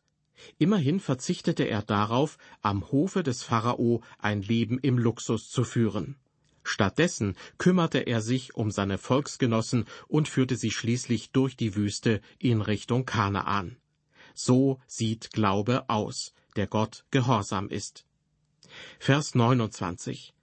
Immerhin 0.58 1.00
verzichtete 1.00 1.63
er 1.63 1.82
darauf, 1.82 2.38
am 2.62 2.92
Hofe 2.92 3.24
des 3.24 3.44
Pharao 3.44 4.01
ein 4.18 4.42
Leben 4.42 4.80
im 4.80 4.98
Luxus 4.98 5.50
zu 5.50 5.63
führen. 5.63 6.16
Stattdessen 6.63 7.36
kümmerte 7.58 8.00
er 8.00 8.22
sich 8.22 8.56
um 8.56 8.72
seine 8.72 8.98
Volksgenossen 8.98 9.86
und 10.08 10.27
führte 10.27 10.56
sie 10.56 10.72
schließlich 10.72 11.32
durch 11.32 11.56
die 11.58 11.75
Wüste 11.75 12.22
in 12.39 12.62
Richtung 12.62 13.06
Kanaan. 13.06 13.77
So 14.34 14.80
sieht 14.88 15.32
Glaube 15.32 15.89
aus, 15.89 16.34
der 16.56 16.68
Gott 16.68 17.06
gehorsam 17.12 17.70
ist. 17.70 18.06
Vers 19.00 19.36
29. 19.36 20.34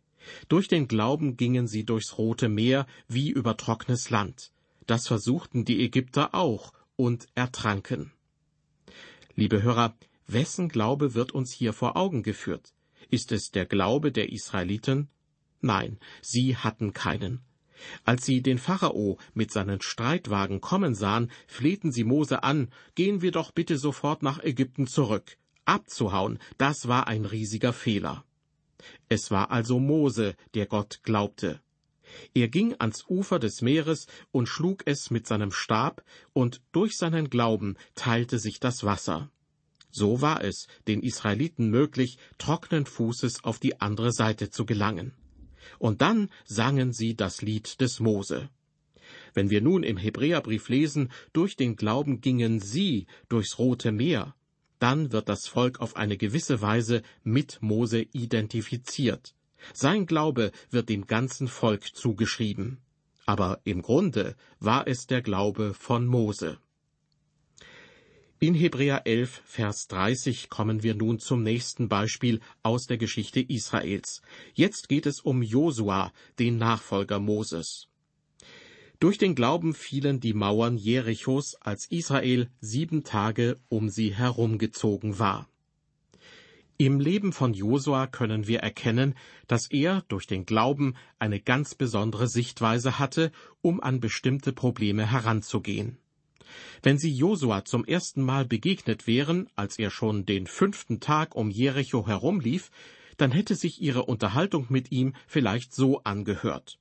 Durch 0.49 0.69
den 0.69 0.89
Glauben 0.89 1.37
gingen 1.37 1.67
sie 1.67 1.85
durchs 1.85 2.19
Rote 2.19 2.49
Meer 2.49 2.87
wie 3.07 3.31
über 3.31 3.57
trockenes 3.57 4.11
Land. 4.11 4.53
Das 4.87 5.07
versuchten 5.07 5.65
die 5.65 5.83
Ägypter 5.83 6.35
auch 6.35 6.73
und 6.97 7.29
ertranken. 7.35 8.13
Liebe 9.35 9.63
Hörer, 9.63 9.97
wessen 10.27 10.69
Glaube 10.69 11.15
wird 11.15 11.33
uns 11.33 11.53
hier 11.53 11.73
vor 11.73 11.97
Augen 11.97 12.23
geführt? 12.23 12.75
Ist 13.09 13.33
es 13.33 13.51
der 13.51 13.67
Glaube 13.67 14.13
der 14.13 14.33
Israeliten? 14.33 15.09
Nein, 15.61 15.99
sie 16.23 16.57
hatten 16.57 16.93
keinen. 16.93 17.41
Als 18.05 18.25
sie 18.25 18.43
den 18.43 18.59
Pharao 18.59 19.19
mit 19.35 19.53
seinen 19.53 19.81
Streitwagen 19.81 20.61
kommen 20.61 20.95
sahen, 20.95 21.31
flehten 21.47 21.93
sie 21.93 22.05
Mose 22.05 22.43
an, 22.43 22.71
gehen 22.95 23.23
wir 23.23 23.31
doch 23.31 23.53
bitte 23.53 23.79
sofort 23.79 24.23
nach 24.23 24.43
Ägypten 24.43 24.87
zurück. 24.87 25.37
Abzuhauen, 25.65 26.39
das 26.57 26.89
war 26.89 27.07
ein 27.07 27.25
riesiger 27.25 27.73
Fehler. 27.73 28.25
Es 29.09 29.31
war 29.31 29.51
also 29.51 29.79
Mose, 29.79 30.35
der 30.55 30.67
Gott 30.67 31.01
glaubte. 31.03 31.61
Er 32.35 32.49
ging 32.49 32.75
ans 32.79 33.05
Ufer 33.09 33.39
des 33.39 33.61
Meeres 33.61 34.07
und 34.31 34.49
schlug 34.49 34.83
es 34.87 35.11
mit 35.11 35.27
seinem 35.27 35.53
Stab, 35.53 36.03
und 36.33 36.63
durch 36.73 36.97
seinen 36.97 37.29
Glauben 37.29 37.77
teilte 37.95 38.39
sich 38.39 38.61
das 38.61 38.85
Wasser. 38.85 39.31
So 39.91 40.21
war 40.21 40.43
es 40.43 40.69
den 40.87 41.03
Israeliten 41.03 41.69
möglich, 41.71 42.19
trockenen 42.39 42.87
Fußes 42.87 43.45
auf 43.45 43.59
die 43.59 43.81
andere 43.81 44.13
Seite 44.13 44.51
zu 44.51 44.65
gelangen. 44.65 45.13
Und 45.79 46.01
dann 46.01 46.29
sangen 46.45 46.93
sie 46.93 47.15
das 47.15 47.43
Lied 47.43 47.81
des 47.81 48.01
Mose. 48.01 48.49
Wenn 49.35 49.51
wir 49.51 49.61
nun 49.61 49.83
im 49.83 49.97
Hebräerbrief 49.97 50.69
lesen, 50.69 51.11
durch 51.33 51.57
den 51.57 51.77
Glauben 51.77 52.21
gingen 52.21 52.61
sie 52.61 53.07
durchs 53.29 53.59
Rote 53.59 53.93
Meer, 53.93 54.35
dann 54.79 55.13
wird 55.13 55.29
das 55.29 55.47
Volk 55.47 55.81
auf 55.81 55.97
eine 55.97 56.17
gewisse 56.17 56.61
Weise 56.61 57.03
mit 57.23 57.59
Mose 57.61 58.03
identifiziert. 58.13 59.35
Sein 59.75 60.07
Glaube 60.07 60.53
wird 60.71 60.89
dem 60.89 61.07
ganzen 61.07 61.49
Volk 61.49 61.97
zugeschrieben. 61.97 62.79
Aber 63.27 63.61
im 63.65 63.83
Grunde 63.83 64.37
war 64.61 64.87
es 64.87 65.07
der 65.07 65.21
Glaube 65.21 65.75
von 65.75 66.07
Mose. 66.07 66.59
In 68.41 68.55
Hebräer 68.55 69.05
11, 69.05 69.43
Vers 69.45 69.89
30 69.89 70.49
kommen 70.49 70.85
wir 70.85 70.95
nun 70.95 71.19
zum 71.19 71.43
nächsten 71.43 71.89
Beispiel 71.89 72.39
aus 72.63 72.87
der 72.87 72.97
Geschichte 72.97 73.41
Israels. 73.41 74.23
Jetzt 74.55 74.89
geht 74.89 75.07
es 75.07 75.19
um 75.19 75.43
Josua, 75.43 76.13
den 76.39 76.57
Nachfolger 76.57 77.19
Moses. 77.19 77.89
Durch 79.01 79.19
den 79.19 79.35
Glauben 79.35 79.75
fielen 79.75 80.21
die 80.21 80.35
Mauern 80.35 80.77
Jerichos, 80.77 81.57
als 81.57 81.91
Israel 81.91 82.49
sieben 82.61 83.03
Tage 83.03 83.59
um 83.69 83.89
sie 83.89 84.15
herumgezogen 84.15 85.19
war. 85.19 85.49
Im 86.77 87.01
Leben 87.01 87.33
von 87.33 87.55
Josua 87.55 88.07
können 88.07 88.47
wir 88.47 88.61
erkennen, 88.61 89.17
dass 89.49 89.69
er 89.69 90.05
durch 90.07 90.29
den 90.29 90.47
Glauben 90.47 90.95
eine 91.19 91.41
ganz 91.41 91.75
besondere 91.75 92.29
Sichtweise 92.29 93.01
hatte, 93.01 93.33
um 93.63 93.81
an 93.81 93.99
bestimmte 93.99 94.53
Probleme 94.53 95.11
heranzugehen. 95.11 95.99
Wenn 96.83 96.99
sie 96.99 97.13
Josua 97.13 97.65
zum 97.65 97.85
ersten 97.85 98.23
Mal 98.23 98.45
begegnet 98.45 99.07
wären, 99.07 99.49
als 99.57 99.79
er 99.79 99.91
schon 99.91 100.27
den 100.27 100.47
fünften 100.47 101.01
Tag 101.01 101.35
um 101.35 101.51
Jericho 101.51 102.07
herumlief, 102.07 102.71
dann 103.17 103.33
hätte 103.33 103.55
sich 103.55 103.83
ihre 103.83 104.05
Unterhaltung 104.05 104.67
mit 104.69 104.93
ihm 104.93 105.15
vielleicht 105.27 105.75
so 105.75 106.03
angehört. 106.05 106.79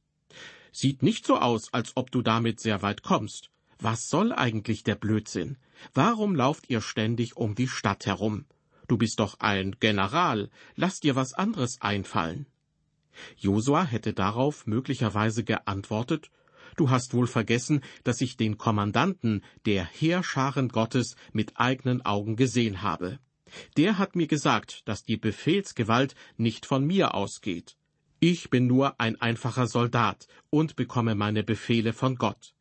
Sieht 0.72 1.02
nicht 1.02 1.26
so 1.26 1.38
aus, 1.38 1.74
als 1.74 1.94
ob 1.96 2.12
du 2.12 2.22
damit 2.22 2.60
sehr 2.60 2.82
weit 2.82 3.02
kommst. 3.02 3.50
Was 3.80 4.10
soll 4.10 4.32
eigentlich 4.32 4.84
der 4.84 4.96
Blödsinn? 4.96 5.58
Warum 5.94 6.36
lauft 6.36 6.70
ihr 6.70 6.82
ständig 6.82 7.38
um 7.38 7.56
die 7.56 7.68
Stadt 7.68 8.06
herum? 8.06 8.46
Du 8.88 8.98
bist 8.98 9.20
doch 9.20 9.40
ein 9.40 9.76
General, 9.80 10.50
lass 10.76 11.00
dir 11.00 11.16
was 11.16 11.34
anderes 11.34 11.82
einfallen. 11.82 12.46
Josua 13.38 13.84
hätte 13.84 14.14
darauf 14.14 14.66
möglicherweise 14.68 15.44
geantwortet, 15.44 16.30
Du 16.78 16.92
hast 16.92 17.16
wohl 17.16 17.26
vergessen, 17.26 17.82
dass 18.04 18.22
ich 18.22 18.38
den 18.38 18.58
Kommandanten 18.58 19.44
der 19.66 19.84
Heerscharen 19.84 20.70
Gottes 20.70 21.16
mit 21.34 21.60
eigenen 21.60 22.06
Augen 22.06 22.36
gesehen 22.36 22.84
habe. 22.84 23.20
Der 23.78 23.98
hat 23.98 24.16
mir 24.16 24.28
gesagt, 24.28 24.84
dass 24.86 25.04
die 25.04 25.18
Befehlsgewalt 25.18 26.14
nicht 26.38 26.68
von 26.68 26.86
mir 26.86 27.16
ausgeht. 27.16 27.78
Ich 28.20 28.52
bin 28.52 28.68
nur 28.68 29.00
ein 29.00 29.20
einfacher 29.20 29.66
Soldat 29.66 30.28
und 30.52 30.76
bekomme 30.76 31.16
meine 31.16 31.44
Befehle 31.44 31.94
von 31.94 32.16
Gott. 32.16 32.54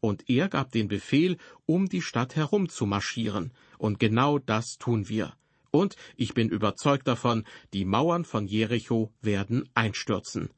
Und 0.00 0.28
er 0.28 0.48
gab 0.48 0.70
den 0.72 0.88
Befehl, 0.88 1.38
um 1.64 1.88
die 1.88 2.02
Stadt 2.02 2.36
herum 2.36 2.68
zu 2.68 2.84
marschieren, 2.86 3.52
und 3.78 3.98
genau 3.98 4.38
das 4.38 4.76
tun 4.76 5.08
wir. 5.08 5.32
Und 5.70 5.96
ich 6.16 6.34
bin 6.34 6.50
überzeugt 6.50 7.08
davon, 7.08 7.44
die 7.72 7.86
Mauern 7.86 8.26
von 8.26 8.46
Jericho 8.46 9.12
werden 9.22 9.68
einstürzen. 9.74 10.50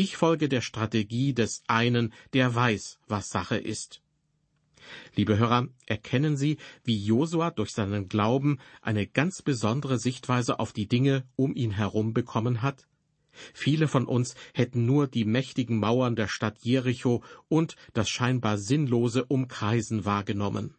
Ich 0.00 0.16
folge 0.16 0.48
der 0.48 0.60
Strategie 0.60 1.34
des 1.34 1.64
einen, 1.66 2.14
der 2.32 2.54
weiß, 2.54 3.00
was 3.08 3.30
Sache 3.30 3.56
ist. 3.56 4.00
Liebe 5.16 5.38
Hörer, 5.38 5.66
erkennen 5.86 6.36
Sie, 6.36 6.58
wie 6.84 7.04
Josua 7.04 7.50
durch 7.50 7.72
seinen 7.72 8.08
Glauben 8.08 8.60
eine 8.80 9.08
ganz 9.08 9.42
besondere 9.42 9.98
Sichtweise 9.98 10.60
auf 10.60 10.72
die 10.72 10.86
Dinge 10.86 11.26
um 11.34 11.52
ihn 11.56 11.72
herum 11.72 12.14
bekommen 12.14 12.62
hat? 12.62 12.86
Viele 13.52 13.88
von 13.88 14.06
uns 14.06 14.36
hätten 14.54 14.86
nur 14.86 15.08
die 15.08 15.24
mächtigen 15.24 15.80
Mauern 15.80 16.14
der 16.14 16.28
Stadt 16.28 16.60
Jericho 16.60 17.24
und 17.48 17.74
das 17.92 18.08
scheinbar 18.08 18.56
sinnlose 18.56 19.24
Umkreisen 19.24 20.04
wahrgenommen. 20.04 20.76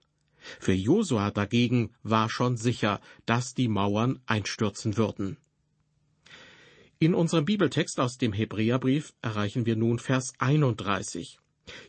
Für 0.62 0.72
Josua 0.72 1.32
dagegen 1.32 1.94
war 2.04 2.30
schon 2.30 2.56
sicher, 2.56 3.02
dass 3.26 3.54
die 3.54 3.68
Mauern 3.68 4.22
einstürzen 4.28 4.96
würden. 4.96 5.36
In 7.02 7.16
unserem 7.16 7.46
Bibeltext 7.46 7.98
aus 8.02 8.18
dem 8.18 8.34
Hebräerbrief 8.34 9.14
erreichen 9.22 9.66
wir 9.66 9.78
nun 9.78 10.00
Vers 10.00 10.34
31. 10.40 11.40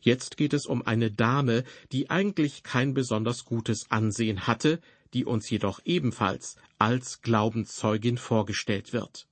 Jetzt 0.02 0.36
geht 0.36 0.52
es 0.52 0.66
um 0.66 0.86
eine 0.86 1.10
Dame, 1.10 1.64
die 1.90 2.10
eigentlich 2.10 2.62
kein 2.62 2.94
besonders 2.94 3.44
gutes 3.44 3.90
Ansehen 3.90 4.46
hatte, 4.46 4.80
die 5.12 5.24
uns 5.24 5.50
jedoch 5.50 5.80
ebenfalls 5.84 6.54
als 6.78 7.22
Glaubenszeugin 7.22 8.18
vorgestellt 8.18 8.92
wird. 8.92 9.26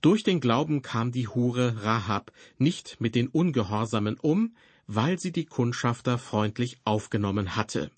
Durch 0.00 0.22
den 0.22 0.38
Glauben 0.38 0.80
kam 0.80 1.10
die 1.10 1.26
Hure 1.26 1.82
Rahab 1.82 2.30
nicht 2.56 3.00
mit 3.00 3.16
den 3.16 3.26
Ungehorsamen 3.26 4.16
um, 4.16 4.54
weil 4.86 5.18
sie 5.18 5.32
die 5.32 5.46
Kundschafter 5.46 6.18
freundlich 6.18 6.78
aufgenommen 6.84 7.56
hatte. 7.56 7.90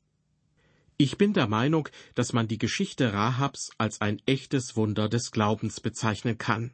Ich 1.04 1.18
bin 1.18 1.34
der 1.34 1.48
Meinung, 1.48 1.86
dass 2.14 2.32
man 2.32 2.48
die 2.48 2.56
Geschichte 2.56 3.12
Rahabs 3.12 3.72
als 3.76 4.00
ein 4.00 4.22
echtes 4.24 4.74
Wunder 4.74 5.10
des 5.10 5.32
Glaubens 5.32 5.80
bezeichnen 5.80 6.38
kann. 6.38 6.70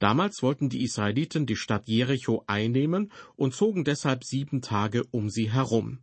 Damals 0.00 0.42
wollten 0.42 0.70
die 0.70 0.82
Israeliten 0.82 1.46
die 1.46 1.54
Stadt 1.54 1.86
Jericho 1.86 2.42
einnehmen 2.48 3.12
und 3.36 3.54
zogen 3.54 3.84
deshalb 3.84 4.24
sieben 4.24 4.60
Tage 4.60 5.04
um 5.12 5.30
sie 5.30 5.52
herum. 5.52 6.00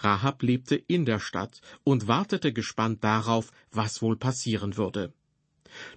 Rahab 0.00 0.42
lebte 0.42 0.74
in 0.74 1.04
der 1.04 1.20
Stadt 1.20 1.60
und 1.84 2.08
wartete 2.08 2.52
gespannt 2.52 3.04
darauf, 3.04 3.52
was 3.70 4.02
wohl 4.02 4.16
passieren 4.16 4.76
würde. 4.76 5.12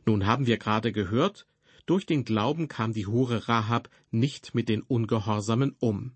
Nun 0.05 0.27
haben 0.27 0.45
wir 0.45 0.59
gerade 0.59 0.91
gehört, 0.91 1.47
durch 1.87 2.05
den 2.05 2.25
Glauben 2.25 2.67
kam 2.67 2.93
die 2.93 3.07
Hure 3.07 3.47
Rahab 3.47 3.89
nicht 4.11 4.53
mit 4.53 4.69
den 4.69 4.83
Ungehorsamen 4.83 5.75
um. 5.79 6.11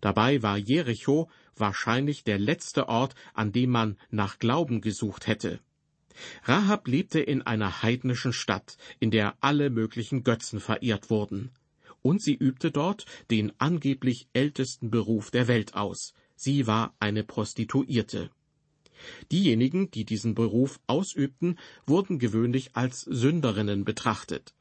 Dabei 0.00 0.44
war 0.44 0.56
Jericho 0.56 1.28
wahrscheinlich 1.60 2.24
der 2.24 2.38
letzte 2.38 2.88
Ort, 2.88 3.14
an 3.34 3.52
dem 3.52 3.70
man 3.70 3.96
nach 4.10 4.38
Glauben 4.38 4.80
gesucht 4.80 5.26
hätte. 5.26 5.60
Rahab 6.44 6.88
lebte 6.88 7.20
in 7.20 7.42
einer 7.42 7.82
heidnischen 7.82 8.32
Stadt, 8.32 8.76
in 8.98 9.10
der 9.10 9.36
alle 9.40 9.70
möglichen 9.70 10.24
Götzen 10.24 10.60
verehrt 10.60 11.10
wurden. 11.10 11.50
Und 12.02 12.22
sie 12.22 12.34
übte 12.34 12.70
dort 12.70 13.04
den 13.30 13.52
angeblich 13.58 14.28
ältesten 14.32 14.90
Beruf 14.90 15.30
der 15.30 15.48
Welt 15.48 15.74
aus. 15.74 16.14
Sie 16.34 16.66
war 16.66 16.94
eine 16.98 17.24
Prostituierte. 17.24 18.30
Diejenigen, 19.30 19.90
die 19.90 20.04
diesen 20.04 20.34
Beruf 20.34 20.80
ausübten, 20.86 21.58
wurden 21.86 22.18
gewöhnlich 22.18 22.76
als 22.76 23.02
Sünderinnen 23.02 23.84
betrachtet. 23.84 24.54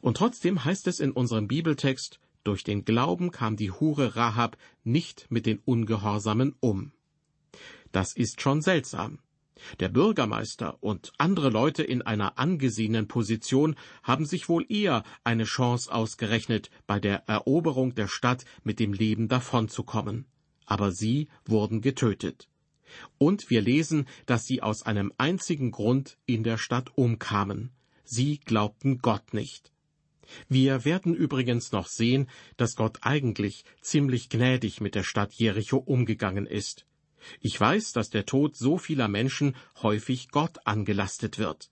Und 0.00 0.16
trotzdem 0.16 0.64
heißt 0.64 0.86
es 0.86 1.00
in 1.00 1.12
unserem 1.12 1.48
Bibeltext, 1.48 2.20
durch 2.44 2.64
den 2.64 2.84
Glauben 2.84 3.30
kam 3.30 3.56
die 3.56 3.70
Hure 3.70 4.16
Rahab 4.16 4.56
nicht 4.84 5.26
mit 5.30 5.46
den 5.46 5.58
Ungehorsamen 5.64 6.54
um. 6.60 6.92
Das 7.92 8.14
ist 8.14 8.40
schon 8.40 8.62
seltsam. 8.62 9.18
Der 9.80 9.88
Bürgermeister 9.88 10.78
und 10.82 11.12
andere 11.18 11.50
Leute 11.50 11.82
in 11.82 12.02
einer 12.02 12.38
angesehenen 12.38 13.06
Position 13.06 13.76
haben 14.02 14.26
sich 14.26 14.48
wohl 14.48 14.66
eher 14.68 15.04
eine 15.24 15.44
Chance 15.44 15.92
ausgerechnet, 15.92 16.70
bei 16.86 16.98
der 16.98 17.28
Eroberung 17.28 17.94
der 17.94 18.08
Stadt 18.08 18.44
mit 18.64 18.80
dem 18.80 18.92
Leben 18.92 19.28
davonzukommen. 19.28 20.26
Aber 20.66 20.92
sie 20.92 21.28
wurden 21.44 21.80
getötet. 21.80 22.48
Und 23.18 23.50
wir 23.50 23.60
lesen, 23.62 24.06
dass 24.26 24.46
sie 24.46 24.62
aus 24.62 24.82
einem 24.82 25.12
einzigen 25.16 25.70
Grund 25.70 26.18
in 26.26 26.44
der 26.44 26.58
Stadt 26.58 26.96
umkamen. 26.96 27.70
Sie 28.04 28.38
glaubten 28.38 28.98
Gott 28.98 29.32
nicht. 29.32 29.71
Wir 30.48 30.84
werden 30.84 31.14
übrigens 31.14 31.72
noch 31.72 31.86
sehen, 31.86 32.28
dass 32.56 32.76
Gott 32.76 32.98
eigentlich 33.02 33.64
ziemlich 33.80 34.28
gnädig 34.28 34.80
mit 34.80 34.94
der 34.94 35.02
Stadt 35.02 35.32
Jericho 35.32 35.76
umgegangen 35.76 36.46
ist. 36.46 36.86
Ich 37.40 37.58
weiß, 37.58 37.92
dass 37.92 38.10
der 38.10 38.26
Tod 38.26 38.56
so 38.56 38.78
vieler 38.78 39.08
Menschen 39.08 39.54
häufig 39.82 40.30
Gott 40.30 40.66
angelastet 40.66 41.38
wird. 41.38 41.70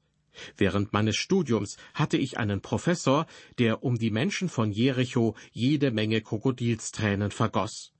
Während 0.57 0.93
meines 0.93 1.17
Studiums 1.17 1.77
hatte 1.95 2.17
ich 2.17 2.39
einen 2.39 2.61
Professor, 2.61 3.27
der 3.59 3.83
um 3.83 3.99
die 3.99 4.11
Menschen 4.11 4.49
von 4.49 4.71
Jericho 4.71 5.35
jede 5.53 5.91
Menge 5.91 6.21
Krokodilstränen 6.21 7.31
vergoss. 7.31 7.93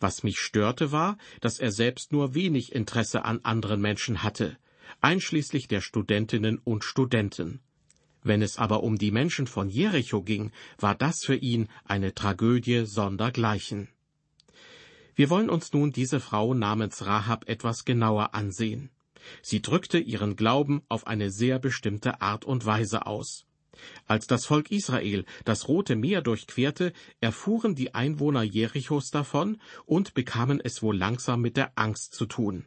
Was 0.00 0.24
mich 0.24 0.40
störte 0.40 0.90
war, 0.90 1.18
dass 1.40 1.60
er 1.60 1.70
selbst 1.70 2.12
nur 2.12 2.34
wenig 2.34 2.74
Interesse 2.74 3.24
an 3.24 3.40
anderen 3.44 3.80
Menschen 3.80 4.22
hatte, 4.24 4.58
einschließlich 5.00 5.68
der 5.68 5.80
Studentinnen 5.80 6.58
und 6.58 6.82
Studenten. 6.82 7.60
Wenn 8.22 8.42
es 8.42 8.58
aber 8.58 8.82
um 8.82 8.98
die 8.98 9.10
Menschen 9.10 9.46
von 9.46 9.68
Jericho 9.68 10.22
ging, 10.22 10.50
war 10.78 10.94
das 10.94 11.24
für 11.24 11.36
ihn 11.36 11.68
eine 11.84 12.14
Tragödie 12.14 12.84
sondergleichen. 12.84 13.88
Wir 15.14 15.30
wollen 15.30 15.50
uns 15.50 15.72
nun 15.72 15.92
diese 15.92 16.20
Frau 16.20 16.54
namens 16.54 17.04
Rahab 17.04 17.48
etwas 17.48 17.84
genauer 17.84 18.34
ansehen. 18.34 18.90
Sie 19.42 19.60
drückte 19.60 19.98
ihren 19.98 20.36
Glauben 20.36 20.82
auf 20.88 21.06
eine 21.06 21.30
sehr 21.30 21.58
bestimmte 21.58 22.20
Art 22.20 22.44
und 22.44 22.64
Weise 22.66 23.06
aus. 23.06 23.44
Als 24.06 24.26
das 24.26 24.46
Volk 24.46 24.70
Israel 24.70 25.24
das 25.44 25.68
Rote 25.68 25.96
Meer 25.96 26.22
durchquerte, 26.22 26.92
erfuhren 27.20 27.74
die 27.74 27.94
Einwohner 27.94 28.42
Jerichos 28.42 29.10
davon 29.10 29.58
und 29.86 30.14
bekamen 30.14 30.60
es 30.60 30.82
wohl 30.82 30.96
langsam 30.96 31.40
mit 31.40 31.56
der 31.56 31.72
Angst 31.76 32.14
zu 32.14 32.26
tun. 32.26 32.64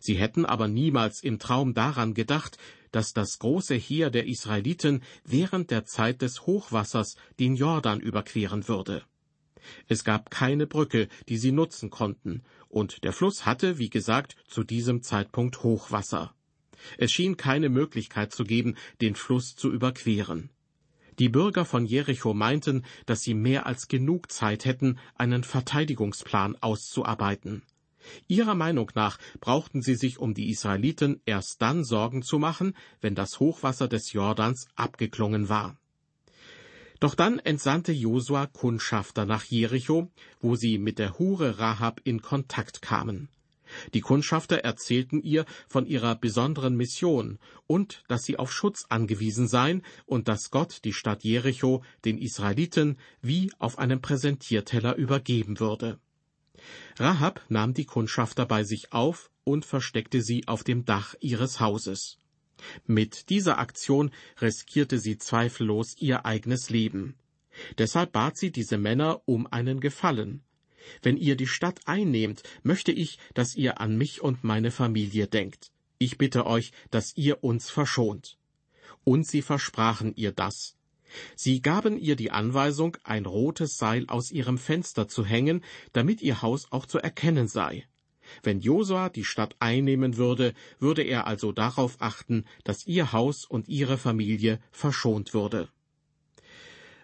Sie 0.00 0.14
hätten 0.14 0.46
aber 0.46 0.68
niemals 0.68 1.22
im 1.22 1.38
Traum 1.38 1.74
daran 1.74 2.14
gedacht, 2.14 2.58
dass 2.94 3.12
das 3.12 3.40
große 3.40 3.74
Heer 3.74 4.10
der 4.10 4.26
Israeliten 4.26 5.02
während 5.24 5.72
der 5.72 5.84
Zeit 5.84 6.22
des 6.22 6.46
Hochwassers 6.46 7.16
den 7.40 7.56
Jordan 7.56 7.98
überqueren 7.98 8.68
würde. 8.68 9.02
Es 9.88 10.04
gab 10.04 10.30
keine 10.30 10.66
Brücke, 10.68 11.08
die 11.28 11.36
sie 11.36 11.50
nutzen 11.50 11.90
konnten, 11.90 12.42
und 12.68 13.02
der 13.02 13.12
Fluss 13.12 13.46
hatte, 13.46 13.78
wie 13.78 13.90
gesagt, 13.90 14.36
zu 14.46 14.62
diesem 14.62 15.02
Zeitpunkt 15.02 15.64
Hochwasser. 15.64 16.34
Es 16.96 17.10
schien 17.10 17.36
keine 17.36 17.68
Möglichkeit 17.68 18.32
zu 18.32 18.44
geben, 18.44 18.76
den 19.00 19.16
Fluss 19.16 19.56
zu 19.56 19.72
überqueren. 19.72 20.50
Die 21.18 21.28
Bürger 21.28 21.64
von 21.64 21.86
Jericho 21.86 22.32
meinten, 22.34 22.84
dass 23.06 23.22
sie 23.22 23.34
mehr 23.34 23.66
als 23.66 23.88
genug 23.88 24.30
Zeit 24.30 24.64
hätten, 24.64 24.98
einen 25.16 25.42
Verteidigungsplan 25.42 26.56
auszuarbeiten. 26.60 27.62
Ihrer 28.28 28.54
Meinung 28.54 28.90
nach 28.94 29.18
brauchten 29.40 29.82
sie 29.82 29.94
sich 29.94 30.18
um 30.18 30.34
die 30.34 30.50
Israeliten 30.50 31.20
erst 31.26 31.60
dann 31.60 31.84
Sorgen 31.84 32.22
zu 32.22 32.38
machen, 32.38 32.74
wenn 33.00 33.14
das 33.14 33.40
Hochwasser 33.40 33.88
des 33.88 34.12
Jordans 34.12 34.68
abgeklungen 34.74 35.48
war. 35.48 35.76
Doch 37.00 37.14
dann 37.14 37.38
entsandte 37.38 37.92
Josua 37.92 38.46
Kundschafter 38.46 39.26
nach 39.26 39.44
Jericho, 39.44 40.10
wo 40.40 40.56
sie 40.56 40.78
mit 40.78 40.98
der 40.98 41.18
Hure 41.18 41.58
Rahab 41.58 42.00
in 42.04 42.22
Kontakt 42.22 42.82
kamen. 42.82 43.28
Die 43.94 44.00
Kundschafter 44.00 44.58
erzählten 44.58 45.22
ihr 45.22 45.46
von 45.68 45.86
ihrer 45.86 46.14
besonderen 46.14 46.76
Mission 46.76 47.38
und 47.66 48.04
dass 48.08 48.24
sie 48.24 48.38
auf 48.38 48.52
Schutz 48.52 48.86
angewiesen 48.88 49.48
seien 49.48 49.82
und 50.06 50.28
dass 50.28 50.50
Gott 50.50 50.84
die 50.84 50.92
Stadt 50.92 51.24
Jericho 51.24 51.82
den 52.04 52.18
Israeliten 52.18 52.98
wie 53.20 53.50
auf 53.58 53.78
einem 53.78 54.00
Präsentierteller 54.00 54.96
übergeben 54.96 55.60
würde. 55.60 55.98
Rahab 56.96 57.44
nahm 57.48 57.74
die 57.74 57.84
Kundschafter 57.84 58.46
bei 58.46 58.64
sich 58.64 58.92
auf 58.92 59.30
und 59.44 59.64
versteckte 59.64 60.22
sie 60.22 60.46
auf 60.48 60.64
dem 60.64 60.84
Dach 60.84 61.14
ihres 61.20 61.60
Hauses. 61.60 62.18
Mit 62.86 63.30
dieser 63.30 63.58
Aktion 63.58 64.10
riskierte 64.40 64.98
sie 64.98 65.18
zweifellos 65.18 65.96
ihr 65.98 66.24
eigenes 66.24 66.70
Leben. 66.70 67.16
Deshalb 67.78 68.12
bat 68.12 68.36
sie 68.36 68.50
diese 68.50 68.78
Männer 68.78 69.22
um 69.26 69.46
einen 69.46 69.80
Gefallen. 69.80 70.42
Wenn 71.02 71.16
ihr 71.16 71.36
die 71.36 71.46
Stadt 71.46 71.80
einnehmt, 71.86 72.42
möchte 72.62 72.92
ich, 72.92 73.18
dass 73.32 73.54
ihr 73.54 73.80
an 73.80 73.96
mich 73.96 74.20
und 74.20 74.44
meine 74.44 74.70
Familie 74.70 75.26
denkt. 75.26 75.70
Ich 75.98 76.18
bitte 76.18 76.46
euch, 76.46 76.72
dass 76.90 77.16
ihr 77.16 77.42
uns 77.42 77.70
verschont. 77.70 78.38
Und 79.04 79.26
sie 79.26 79.42
versprachen 79.42 80.14
ihr 80.16 80.32
das. 80.32 80.76
Sie 81.36 81.62
gaben 81.62 81.98
ihr 81.98 82.16
die 82.16 82.30
Anweisung, 82.30 82.96
ein 83.04 83.26
rotes 83.26 83.76
Seil 83.76 84.06
aus 84.08 84.30
ihrem 84.30 84.58
Fenster 84.58 85.08
zu 85.08 85.24
hängen, 85.24 85.62
damit 85.92 86.22
ihr 86.22 86.42
Haus 86.42 86.70
auch 86.70 86.86
zu 86.86 86.98
erkennen 86.98 87.48
sei. 87.48 87.86
Wenn 88.42 88.60
Josua 88.60 89.08
die 89.08 89.24
Stadt 89.24 89.56
einnehmen 89.58 90.16
würde, 90.16 90.54
würde 90.78 91.02
er 91.02 91.26
also 91.26 91.52
darauf 91.52 91.96
achten, 92.00 92.44
dass 92.64 92.86
ihr 92.86 93.12
Haus 93.12 93.44
und 93.44 93.68
ihre 93.68 93.98
Familie 93.98 94.60
verschont 94.72 95.34
würde. 95.34 95.68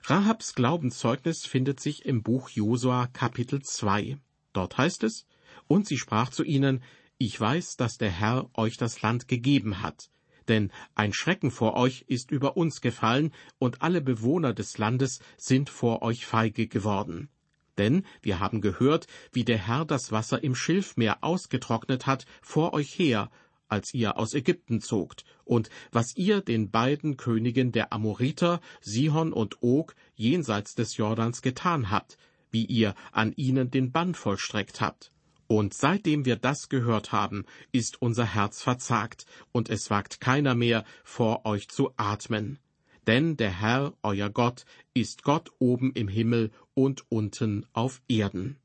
Rahabs 0.05 0.55
Glaubenszeugnis 0.55 1.45
findet 1.45 1.79
sich 1.79 2.07
im 2.07 2.23
Buch 2.23 2.49
Josua 2.49 3.07
Kapitel 3.09 3.63
2. 3.63 4.17
Dort 4.53 4.79
heißt 4.79 5.05
es, 5.05 5.27
und 5.69 5.87
sie 5.87 5.99
sprach 5.99 6.31
zu 6.31 6.43
ihnen, 6.43 6.83
ich 7.19 7.39
weiß, 7.39 7.77
dass 7.77 7.99
der 7.99 8.11
Herr 8.11 8.49
euch 8.55 8.79
das 8.79 9.03
Land 9.03 9.29
gegeben 9.29 9.83
hat, 9.83 10.11
denn 10.51 10.71
ein 10.95 11.15
Schrecken 11.15 11.51
vor 11.51 11.75
euch 11.75 12.05
ist 12.09 12.31
über 12.31 12.57
uns 12.57 12.83
gefallen, 12.83 13.33
und 13.59 13.81
alle 13.81 14.03
Bewohner 14.03 14.53
des 14.53 14.77
Landes 14.77 15.21
sind 15.39 15.71
vor 15.71 16.03
euch 16.03 16.27
feige 16.27 16.67
geworden. 16.67 17.31
Denn 17.79 18.05
wir 18.21 18.41
haben 18.41 18.61
gehört, 18.61 19.07
wie 19.33 19.45
der 19.45 19.57
Herr 19.57 19.87
das 19.87 20.13
Wasser 20.13 20.43
im 20.45 20.55
Schilfmeer 20.55 21.23
ausgetrocknet 21.23 22.07
hat 22.07 22.27
vor 22.43 22.75
euch 22.75 22.99
her, 22.99 23.31
als 23.69 23.95
ihr 23.95 24.19
aus 24.19 24.35
Ägypten 24.35 24.81
zogt, 24.81 25.25
und 25.45 25.71
was 25.93 26.17
ihr 26.17 26.41
den 26.41 26.71
beiden 26.71 27.17
Königen 27.17 27.71
der 27.73 27.93
Amoriter, 27.93 28.61
Sihon 28.81 29.33
und 29.33 29.63
Og, 29.63 29.95
jenseits 30.15 30.75
des 30.75 30.97
Jordans 30.97 31.41
getan 31.41 31.91
habt, 31.91 32.19
wie 32.51 32.67
ihr 32.67 32.95
an 33.13 33.33
ihnen 33.37 33.71
den 33.71 33.93
Bann 33.93 34.15
vollstreckt 34.15 34.81
habt. 34.81 35.13
Und 35.51 35.75
seitdem 35.75 36.27
wir 36.27 36.37
das 36.37 36.69
gehört 36.69 37.11
haben, 37.11 37.45
ist 37.73 38.01
unser 38.01 38.25
Herz 38.25 38.63
verzagt, 38.63 39.27
und 39.51 39.69
es 39.69 39.91
wagt 39.91 40.21
keiner 40.21 40.55
mehr, 40.55 40.85
vor 41.03 41.45
euch 41.45 41.69
zu 41.69 41.93
atmen. 41.97 42.61
Denn 43.09 43.37
der 43.37 43.51
Herr, 43.51 43.93
euer 44.05 44.31
Gott, 44.31 44.65
ist 44.95 45.25
Gott 45.25 45.51
oben 45.59 45.91
im 45.95 46.07
Himmel 46.07 46.53
und 46.75 47.03
unten 47.11 47.67
auf 47.73 48.01
Erden. 48.07 48.59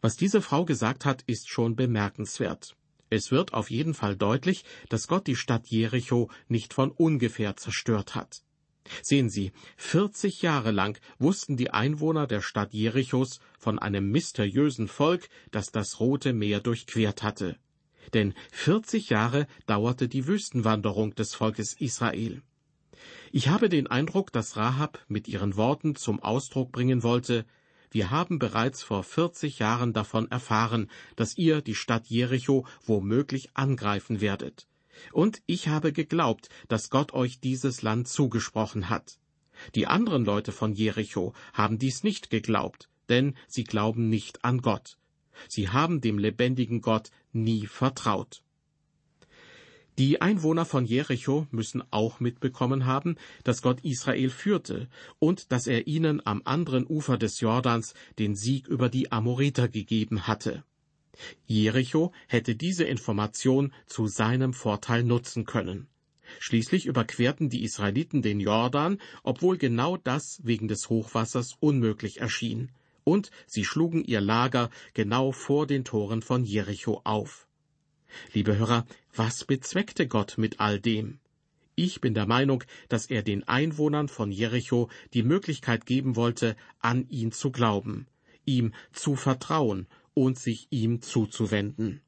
Was 0.00 0.16
diese 0.16 0.42
Frau 0.42 0.64
gesagt 0.64 1.04
hat, 1.04 1.22
ist 1.28 1.48
schon 1.48 1.76
bemerkenswert. 1.76 2.74
Es 3.08 3.30
wird 3.30 3.54
auf 3.54 3.70
jeden 3.70 3.94
Fall 3.94 4.16
deutlich, 4.16 4.64
dass 4.88 5.06
Gott 5.06 5.28
die 5.28 5.36
Stadt 5.36 5.68
Jericho 5.68 6.32
nicht 6.48 6.74
von 6.74 6.90
ungefähr 6.90 7.56
zerstört 7.56 8.16
hat. 8.16 8.42
Sehen 9.02 9.28
Sie, 9.30 9.52
40 9.76 10.42
Jahre 10.42 10.70
lang 10.70 10.98
wussten 11.18 11.56
die 11.56 11.70
Einwohner 11.70 12.26
der 12.26 12.40
Stadt 12.40 12.72
Jerichos 12.72 13.40
von 13.58 13.78
einem 13.78 14.10
mysteriösen 14.10 14.88
Volk, 14.88 15.28
das 15.50 15.70
das 15.70 16.00
Rote 16.00 16.32
Meer 16.32 16.60
durchquert 16.60 17.22
hatte. 17.22 17.56
Denn 18.14 18.34
40 18.52 19.10
Jahre 19.10 19.46
dauerte 19.66 20.08
die 20.08 20.26
Wüstenwanderung 20.26 21.14
des 21.14 21.34
Volkes 21.34 21.74
Israel. 21.74 22.42
Ich 23.32 23.48
habe 23.48 23.68
den 23.68 23.86
Eindruck, 23.86 24.32
dass 24.32 24.56
Rahab 24.56 25.04
mit 25.08 25.28
ihren 25.28 25.56
Worten 25.56 25.94
zum 25.94 26.20
Ausdruck 26.20 26.72
bringen 26.72 27.02
wollte, 27.02 27.44
wir 27.90 28.10
haben 28.10 28.38
bereits 28.38 28.82
vor 28.82 29.02
40 29.02 29.60
Jahren 29.60 29.92
davon 29.92 30.30
erfahren, 30.30 30.90
dass 31.16 31.38
ihr 31.38 31.62
die 31.62 31.74
Stadt 31.74 32.06
Jericho 32.06 32.66
womöglich 32.84 33.50
angreifen 33.54 34.20
werdet. 34.20 34.66
Und 35.12 35.42
ich 35.46 35.68
habe 35.68 35.92
geglaubt, 35.92 36.48
dass 36.68 36.90
Gott 36.90 37.12
euch 37.12 37.40
dieses 37.40 37.82
Land 37.82 38.08
zugesprochen 38.08 38.88
hat. 38.88 39.18
Die 39.74 39.86
anderen 39.86 40.24
Leute 40.24 40.52
von 40.52 40.72
Jericho 40.72 41.34
haben 41.52 41.78
dies 41.78 42.04
nicht 42.04 42.30
geglaubt, 42.30 42.88
denn 43.08 43.34
sie 43.48 43.64
glauben 43.64 44.08
nicht 44.08 44.44
an 44.44 44.60
Gott. 44.60 44.98
Sie 45.48 45.68
haben 45.68 46.00
dem 46.00 46.18
lebendigen 46.18 46.80
Gott 46.80 47.10
nie 47.32 47.66
vertraut. 47.66 48.42
Die 49.98 50.20
Einwohner 50.20 50.64
von 50.64 50.84
Jericho 50.84 51.48
müssen 51.50 51.82
auch 51.90 52.20
mitbekommen 52.20 52.86
haben, 52.86 53.16
dass 53.42 53.62
Gott 53.62 53.80
Israel 53.84 54.30
führte 54.30 54.88
und 55.18 55.50
dass 55.50 55.66
er 55.66 55.88
ihnen 55.88 56.24
am 56.24 56.40
anderen 56.44 56.86
Ufer 56.86 57.18
des 57.18 57.40
Jordans 57.40 57.94
den 58.16 58.36
Sieg 58.36 58.68
über 58.68 58.88
die 58.88 59.10
Amoriter 59.10 59.68
gegeben 59.68 60.28
hatte. 60.28 60.62
Jericho 61.46 62.12
hätte 62.26 62.54
diese 62.54 62.84
Information 62.84 63.72
zu 63.86 64.06
seinem 64.06 64.52
Vorteil 64.52 65.02
nutzen 65.02 65.44
können. 65.44 65.88
Schließlich 66.38 66.86
überquerten 66.86 67.48
die 67.48 67.64
Israeliten 67.64 68.22
den 68.22 68.40
Jordan, 68.40 68.98
obwohl 69.22 69.56
genau 69.56 69.96
das 69.96 70.40
wegen 70.44 70.68
des 70.68 70.88
Hochwassers 70.88 71.56
unmöglich 71.60 72.20
erschien, 72.20 72.70
und 73.04 73.30
sie 73.46 73.64
schlugen 73.64 74.04
ihr 74.04 74.20
Lager 74.20 74.70
genau 74.92 75.32
vor 75.32 75.66
den 75.66 75.84
Toren 75.84 76.20
von 76.20 76.44
Jericho 76.44 77.00
auf. 77.04 77.48
Liebe 78.32 78.56
Hörer, 78.56 78.86
was 79.14 79.44
bezweckte 79.44 80.06
Gott 80.06 80.36
mit 80.36 80.60
all 80.60 80.80
dem? 80.80 81.18
Ich 81.74 82.00
bin 82.00 82.12
der 82.12 82.26
Meinung, 82.26 82.64
dass 82.88 83.06
er 83.06 83.22
den 83.22 83.46
Einwohnern 83.46 84.08
von 84.08 84.32
Jericho 84.32 84.90
die 85.14 85.22
Möglichkeit 85.22 85.86
geben 85.86 86.16
wollte, 86.16 86.56
an 86.80 87.08
ihn 87.08 87.32
zu 87.32 87.50
glauben, 87.52 88.06
ihm 88.44 88.72
zu 88.92 89.14
vertrauen 89.14 89.86
und 90.24 90.38
sich 90.38 90.66
ihm 90.70 91.02
zuzuwenden. 91.02 92.00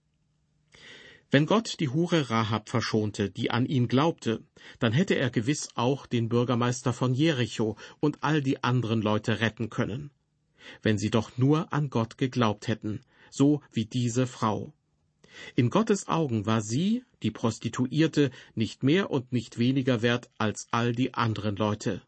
Wenn 1.31 1.47
Gott 1.47 1.79
die 1.79 1.89
Hure 1.89 2.29
Rahab 2.29 2.69
verschonte, 2.69 3.31
die 3.31 3.53
an 3.53 3.65
ihn 3.65 3.87
glaubte, 3.87 4.43
dann 4.81 4.93
hätte 4.93 5.15
er 5.15 5.31
gewiss 5.31 5.69
auch 5.77 6.07
den 6.07 6.29
Bürgermeister 6.29 6.93
von 6.93 7.15
Jericho 7.15 7.77
und 8.01 8.19
all 8.23 8.43
die 8.43 8.65
anderen 8.65 9.01
Leute 9.01 9.41
retten 9.41 9.71
können. 9.71 10.11
Wenn 10.83 10.99
sie 10.99 11.11
doch 11.11 11.39
nur 11.39 11.73
an 11.73 11.89
Gott 11.89 12.19
geglaubt 12.19 12.67
hätten, 12.67 13.01
so 13.31 13.63
wie 13.73 13.87
diese 13.87 14.27
Frau. 14.27 14.73
In 15.55 15.71
Gottes 15.71 16.09
Augen 16.09 16.47
war 16.47 16.63
sie, 16.63 17.05
die 17.23 17.31
Prostituierte, 17.31 18.33
nicht 18.57 18.83
mehr 18.83 19.11
und 19.11 19.33
nicht 19.33 19.59
weniger 19.59 20.03
wert 20.03 20.29
als 20.37 20.67
all 20.73 20.93
die 20.93 21.15
anderen 21.15 21.55
Leute. 21.55 22.03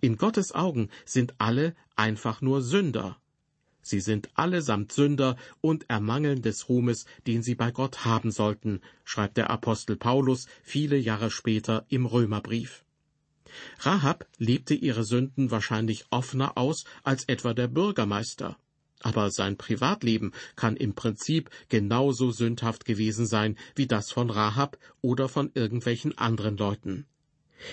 In 0.00 0.16
Gottes 0.16 0.52
Augen 0.52 0.90
sind 1.04 1.34
alle 1.38 1.76
einfach 1.94 2.40
nur 2.40 2.62
Sünder. 2.62 3.19
Sie 3.90 3.98
sind 3.98 4.28
allesamt 4.34 4.92
Sünder 4.92 5.36
und 5.60 5.90
ermangeln 5.90 6.42
des 6.42 6.68
Ruhmes, 6.68 7.06
den 7.26 7.42
sie 7.42 7.56
bei 7.56 7.72
Gott 7.72 8.04
haben 8.04 8.30
sollten, 8.30 8.82
schreibt 9.02 9.36
der 9.36 9.50
Apostel 9.50 9.96
Paulus 9.96 10.46
viele 10.62 10.96
Jahre 10.96 11.32
später 11.32 11.86
im 11.88 12.06
Römerbrief. 12.06 12.84
Rahab 13.80 14.28
lebte 14.38 14.74
ihre 14.74 15.02
Sünden 15.02 15.50
wahrscheinlich 15.50 16.04
offener 16.10 16.56
aus 16.56 16.84
als 17.02 17.24
etwa 17.24 17.52
der 17.52 17.66
Bürgermeister. 17.66 18.56
Aber 19.00 19.32
sein 19.32 19.56
Privatleben 19.56 20.30
kann 20.54 20.76
im 20.76 20.94
Prinzip 20.94 21.50
genauso 21.68 22.30
sündhaft 22.30 22.84
gewesen 22.84 23.26
sein 23.26 23.56
wie 23.74 23.88
das 23.88 24.12
von 24.12 24.30
Rahab 24.30 24.78
oder 25.00 25.28
von 25.28 25.50
irgendwelchen 25.54 26.16
anderen 26.16 26.56
Leuten. 26.56 27.06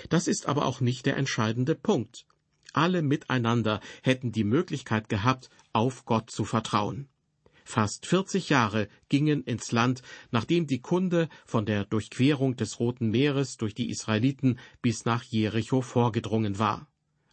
Das 0.09 0.27
ist 0.27 0.47
aber 0.47 0.65
auch 0.65 0.81
nicht 0.81 1.05
der 1.05 1.15
entscheidende 1.15 1.75
Punkt. 1.75 2.25
Alle 2.73 3.01
miteinander 3.01 3.81
hätten 4.03 4.31
die 4.31 4.43
Möglichkeit 4.43 5.09
gehabt, 5.09 5.49
auf 5.73 6.05
Gott 6.05 6.31
zu 6.31 6.45
vertrauen. 6.45 7.07
Fast 7.63 8.05
40 8.05 8.49
Jahre 8.49 8.87
gingen 9.09 9.43
ins 9.43 9.71
Land, 9.71 10.01
nachdem 10.31 10.67
die 10.67 10.79
Kunde 10.79 11.27
von 11.45 11.65
der 11.65 11.85
Durchquerung 11.85 12.55
des 12.55 12.79
Roten 12.79 13.09
Meeres 13.09 13.57
durch 13.57 13.73
die 13.73 13.89
Israeliten 13.89 14.57
bis 14.81 15.05
nach 15.05 15.23
Jericho 15.23 15.81
vorgedrungen 15.81 16.59
war 16.59 16.87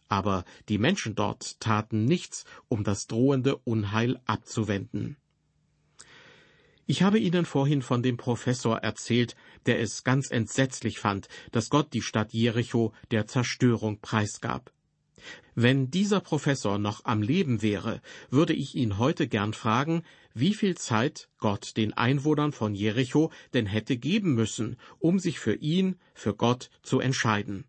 aber 0.07 0.45
die 0.69 0.77
Menschen 0.77 1.15
dort 1.15 1.59
taten 1.59 2.05
nichts, 2.05 2.45
um 2.67 2.83
das 2.83 3.07
drohende 3.07 3.57
Unheil 3.57 4.19
abzuwenden. 4.25 5.17
Ich 6.87 7.01
habe 7.01 7.17
Ihnen 7.17 7.45
vorhin 7.45 7.81
von 7.81 8.03
dem 8.03 8.15
Professor 8.15 8.77
erzählt, 8.77 9.35
der 9.65 9.79
es 9.79 10.03
ganz 10.03 10.29
entsetzlich 10.29 10.99
fand, 10.99 11.27
dass 11.51 11.71
Gott 11.71 11.93
die 11.93 12.03
Stadt 12.03 12.31
Jericho 12.31 12.93
der 13.09 13.25
Zerstörung 13.25 13.99
preisgab. 14.01 14.71
Wenn 15.55 15.89
dieser 15.89 16.19
Professor 16.19 16.77
noch 16.77 17.05
am 17.05 17.21
Leben 17.21 17.61
wäre, 17.61 18.01
würde 18.29 18.53
ich 18.53 18.75
ihn 18.75 18.97
heute 18.97 19.27
gern 19.27 19.53
fragen, 19.53 20.03
wie 20.33 20.53
viel 20.53 20.75
Zeit 20.75 21.29
Gott 21.37 21.77
den 21.77 21.93
Einwohnern 21.93 22.51
von 22.51 22.75
Jericho 22.75 23.31
denn 23.53 23.65
hätte 23.65 23.97
geben 23.97 24.35
müssen, 24.35 24.77
um 24.99 25.17
sich 25.19 25.39
für 25.39 25.55
ihn, 25.55 25.95
für 26.13 26.35
Gott 26.35 26.69
zu 26.83 26.99
entscheiden. 26.99 27.65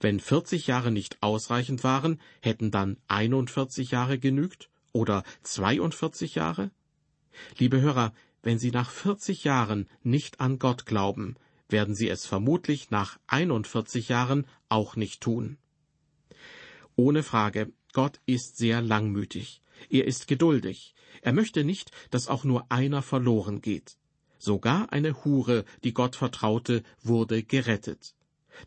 Wenn 0.00 0.20
40 0.20 0.66
Jahre 0.66 0.90
nicht 0.90 1.22
ausreichend 1.22 1.84
waren, 1.84 2.20
hätten 2.40 2.70
dann 2.70 2.98
41 3.08 3.90
Jahre 3.90 4.18
genügt 4.18 4.68
oder 4.92 5.22
42 5.42 6.34
Jahre? 6.34 6.70
Liebe 7.58 7.80
Hörer, 7.80 8.12
wenn 8.42 8.58
Sie 8.58 8.70
nach 8.70 8.90
40 8.90 9.44
Jahren 9.44 9.88
nicht 10.02 10.40
an 10.40 10.58
Gott 10.58 10.86
glauben, 10.86 11.36
werden 11.68 11.94
Sie 11.94 12.08
es 12.08 12.26
vermutlich 12.26 12.90
nach 12.90 13.18
41 13.26 14.08
Jahren 14.08 14.46
auch 14.68 14.96
nicht 14.96 15.20
tun. 15.20 15.58
Ohne 16.96 17.22
Frage, 17.22 17.72
Gott 17.92 18.20
ist 18.24 18.56
sehr 18.56 18.80
langmütig. 18.80 19.60
Er 19.90 20.06
ist 20.06 20.26
geduldig. 20.28 20.94
Er 21.20 21.34
möchte 21.34 21.62
nicht, 21.62 21.90
dass 22.10 22.28
auch 22.28 22.44
nur 22.44 22.70
einer 22.70 23.02
verloren 23.02 23.60
geht. 23.60 23.98
Sogar 24.38 24.92
eine 24.92 25.24
Hure, 25.24 25.64
die 25.84 25.92
Gott 25.92 26.16
vertraute, 26.16 26.82
wurde 27.02 27.42
gerettet. 27.42 28.14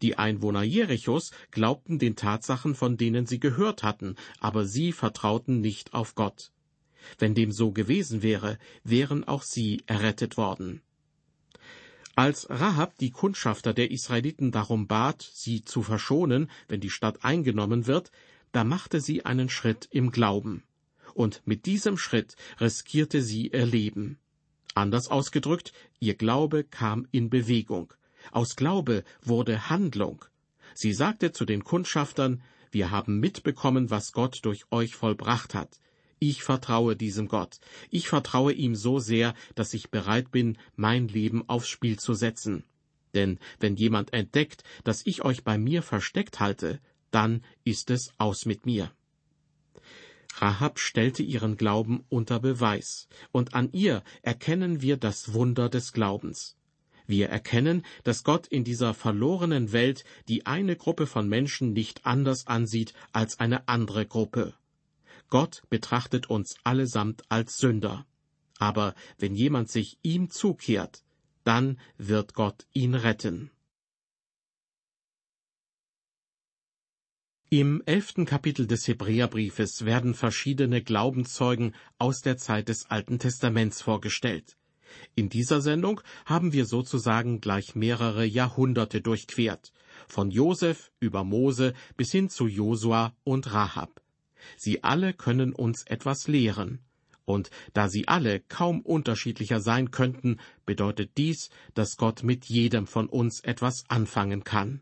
Die 0.04 0.18
Einwohner 0.18 0.62
Jerichos 0.62 1.32
glaubten 1.50 1.98
den 1.98 2.15
Tatsachen, 2.15 2.76
von 2.76 2.98
denen 2.98 3.26
sie 3.26 3.39
gehört 3.39 3.82
hatten, 3.82 4.15
aber 4.39 4.65
sie 4.65 4.92
vertrauten 4.92 5.62
nicht 5.62 5.96
auf 5.96 6.13
Gott. 6.13 6.52
Wenn 7.18 7.34
dem 7.34 7.52
so 7.52 7.72
gewesen 7.72 8.22
wäre, 8.22 8.60
wären 8.84 9.24
auch 9.28 9.42
sie 9.42 9.82
errettet 9.88 10.38
worden. 10.38 10.82
Als 12.19 12.49
Rahab 12.49 12.97
die 12.97 13.12
Kundschafter 13.12 13.73
der 13.73 13.91
Israeliten 13.91 14.51
darum 14.51 14.88
bat, 14.88 15.32
sie 15.34 15.63
zu 15.63 15.84
verschonen, 15.84 16.51
wenn 16.67 16.82
die 16.82 16.89
Stadt 16.89 17.23
eingenommen 17.23 17.88
wird, 17.88 18.12
da 18.51 18.65
machte 18.65 18.99
sie 18.99 19.25
einen 19.25 19.47
Schritt 19.47 19.88
im 19.89 20.12
Glauben. 20.12 20.63
Und 21.13 21.41
mit 21.45 21.65
diesem 21.65 21.97
Schritt 21.97 22.36
riskierte 22.60 23.21
sie 23.21 23.47
ihr 23.47 23.65
Leben. 23.65 24.17
Anders 24.75 25.08
ausgedrückt, 25.08 25.71
ihr 26.01 26.13
Glaube 26.13 26.65
kam 26.65 27.08
in 27.12 27.29
Bewegung. 27.29 27.93
Aus 28.34 28.58
Glaube 28.58 29.05
wurde 29.21 29.69
Handlung. 29.69 30.25
Sie 30.73 30.91
sagte 30.91 31.32
zu 31.32 31.45
den 31.45 31.63
Kundschaftern, 31.63 32.41
wir 32.69 32.91
haben 32.91 33.21
mitbekommen, 33.21 33.91
was 33.91 34.12
Gott 34.12 34.39
durch 34.41 34.65
euch 34.71 34.93
vollbracht 34.93 35.53
hat. 35.53 35.79
Ich 36.19 36.43
vertraue 36.43 36.97
diesem 36.97 37.29
Gott. 37.29 37.60
Ich 37.89 38.10
vertraue 38.10 38.51
ihm 38.51 38.75
so 38.75 38.99
sehr, 38.99 39.34
dass 39.55 39.73
ich 39.73 39.89
bereit 39.89 40.32
bin, 40.32 40.58
mein 40.75 41.08
Leben 41.08 41.47
aufs 41.47 41.69
Spiel 41.69 41.97
zu 41.97 42.13
setzen. 42.13 42.65
Denn 43.13 43.39
wenn 43.60 43.75
jemand 43.75 44.13
entdeckt, 44.13 44.63
dass 44.84 45.05
ich 45.05 45.23
euch 45.23 45.43
bei 45.43 45.58
mir 45.58 45.82
versteckt 45.82 46.39
halte, 46.39 46.79
dann 47.12 47.41
ist 47.63 47.89
es 47.89 48.12
aus 48.17 48.45
mit 48.45 48.65
mir. 48.65 48.91
Rahab 50.36 50.79
stellte 50.79 51.23
ihren 51.23 51.58
Glauben 51.58 52.05
unter 52.10 52.39
Beweis, 52.39 53.08
und 53.32 53.55
an 53.55 53.69
ihr 53.71 54.03
erkennen 54.21 54.82
wir 54.82 54.97
das 54.97 55.34
Wunder 55.34 55.69
des 55.69 55.91
Glaubens. 55.91 56.55
Wir 57.08 57.29
erkennen, 57.29 57.84
dass 58.03 58.23
Gott 58.23 58.45
in 58.47 58.63
dieser 58.63 58.93
verlorenen 58.93 59.71
Welt 59.71 60.03
die 60.27 60.45
eine 60.45 60.75
Gruppe 60.75 61.08
von 61.08 61.27
Menschen 61.27 61.73
nicht 61.73 62.05
anders 62.05 62.45
ansieht 62.45 62.93
als 63.12 63.39
eine 63.39 63.67
andere 63.67 64.05
Gruppe. 64.05 64.53
Gott 65.30 65.63
betrachtet 65.70 66.30
uns 66.30 66.56
allesamt 66.63 67.24
als 67.30 67.58
Sünder. 67.58 68.06
Aber 68.58 68.96
wenn 69.18 69.36
jemand 69.36 69.70
sich 69.70 69.98
ihm 70.02 70.30
zukehrt, 70.30 71.04
dann 71.44 71.80
wird 71.98 72.34
Gott 72.34 72.68
ihn 72.74 72.96
retten. 72.96 73.52
Im 77.52 77.82
elften 77.88 78.26
Kapitel 78.26 78.68
des 78.68 78.88
Hebräerbriefes 78.88 79.84
werden 79.84 80.13
verschiedene 80.13 80.84
Glaubenszeugen 80.84 81.74
aus 81.98 82.22
der 82.22 82.38
Zeit 82.38 82.70
des 82.70 82.92
Alten 82.92 83.18
Testaments 83.18 83.82
vorgestellt. 83.82 84.56
In 85.15 85.30
dieser 85.30 85.62
Sendung 85.62 86.02
haben 86.26 86.54
wir 86.54 86.65
sozusagen 86.65 87.42
gleich 87.42 87.74
mehrere 87.74 88.24
Jahrhunderte 88.24 89.02
durchquert, 89.02 89.72
von 90.08 90.30
Josef 90.30 90.92
über 91.00 91.24
Mose 91.24 91.74
bis 91.98 92.12
hin 92.12 92.30
zu 92.30 92.48
Josua 92.48 93.15
und 93.24 93.52
Rahab. 93.52 94.02
Sie 94.58 94.84
alle 94.84 95.13
können 95.13 95.54
uns 95.54 95.84
etwas 95.84 96.28
lehren. 96.28 96.80
Und 97.25 97.52
da 97.73 97.89
sie 97.89 98.08
alle 98.08 98.39
kaum 98.39 98.82
unterschiedlicher 98.82 99.62
sein 99.62 99.91
könnten, 99.91 100.38
bedeutet 100.65 101.12
dies, 101.17 101.49
dass 101.75 101.95
Gott 101.95 102.23
mit 102.23 102.45
jedem 102.45 102.88
von 102.88 103.08
uns 103.08 103.41
etwas 103.41 103.84
anfangen 103.88 104.43
kann, 104.43 104.82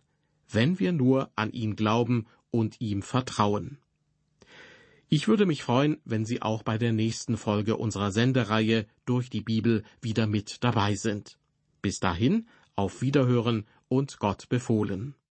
wenn 0.49 0.79
wir 0.79 0.93
nur 0.93 1.29
an 1.35 1.51
ihn 1.51 1.75
glauben 1.75 2.25
und 2.49 2.79
ihm 2.79 3.01
vertrauen. 3.01 3.79
Ich 5.09 5.27
würde 5.27 5.45
mich 5.45 5.63
freuen, 5.63 6.01
wenn 6.03 6.25
Sie 6.25 6.41
auch 6.41 6.63
bei 6.63 6.77
der 6.77 6.91
nächsten 6.91 7.37
Folge 7.37 7.77
unserer 7.77 8.11
Sendereihe 8.11 8.85
durch 9.05 9.29
die 9.29 9.41
Bibel 9.41 9.83
wieder 10.01 10.27
mit 10.27 10.63
dabei 10.65 10.95
sind. 10.95 11.37
Bis 11.81 11.99
dahin, 11.99 12.47
auf 12.75 13.01
Wiederhören 13.01 13.65
und 13.87 14.19
Gott 14.19 14.49
befohlen. 14.49 15.15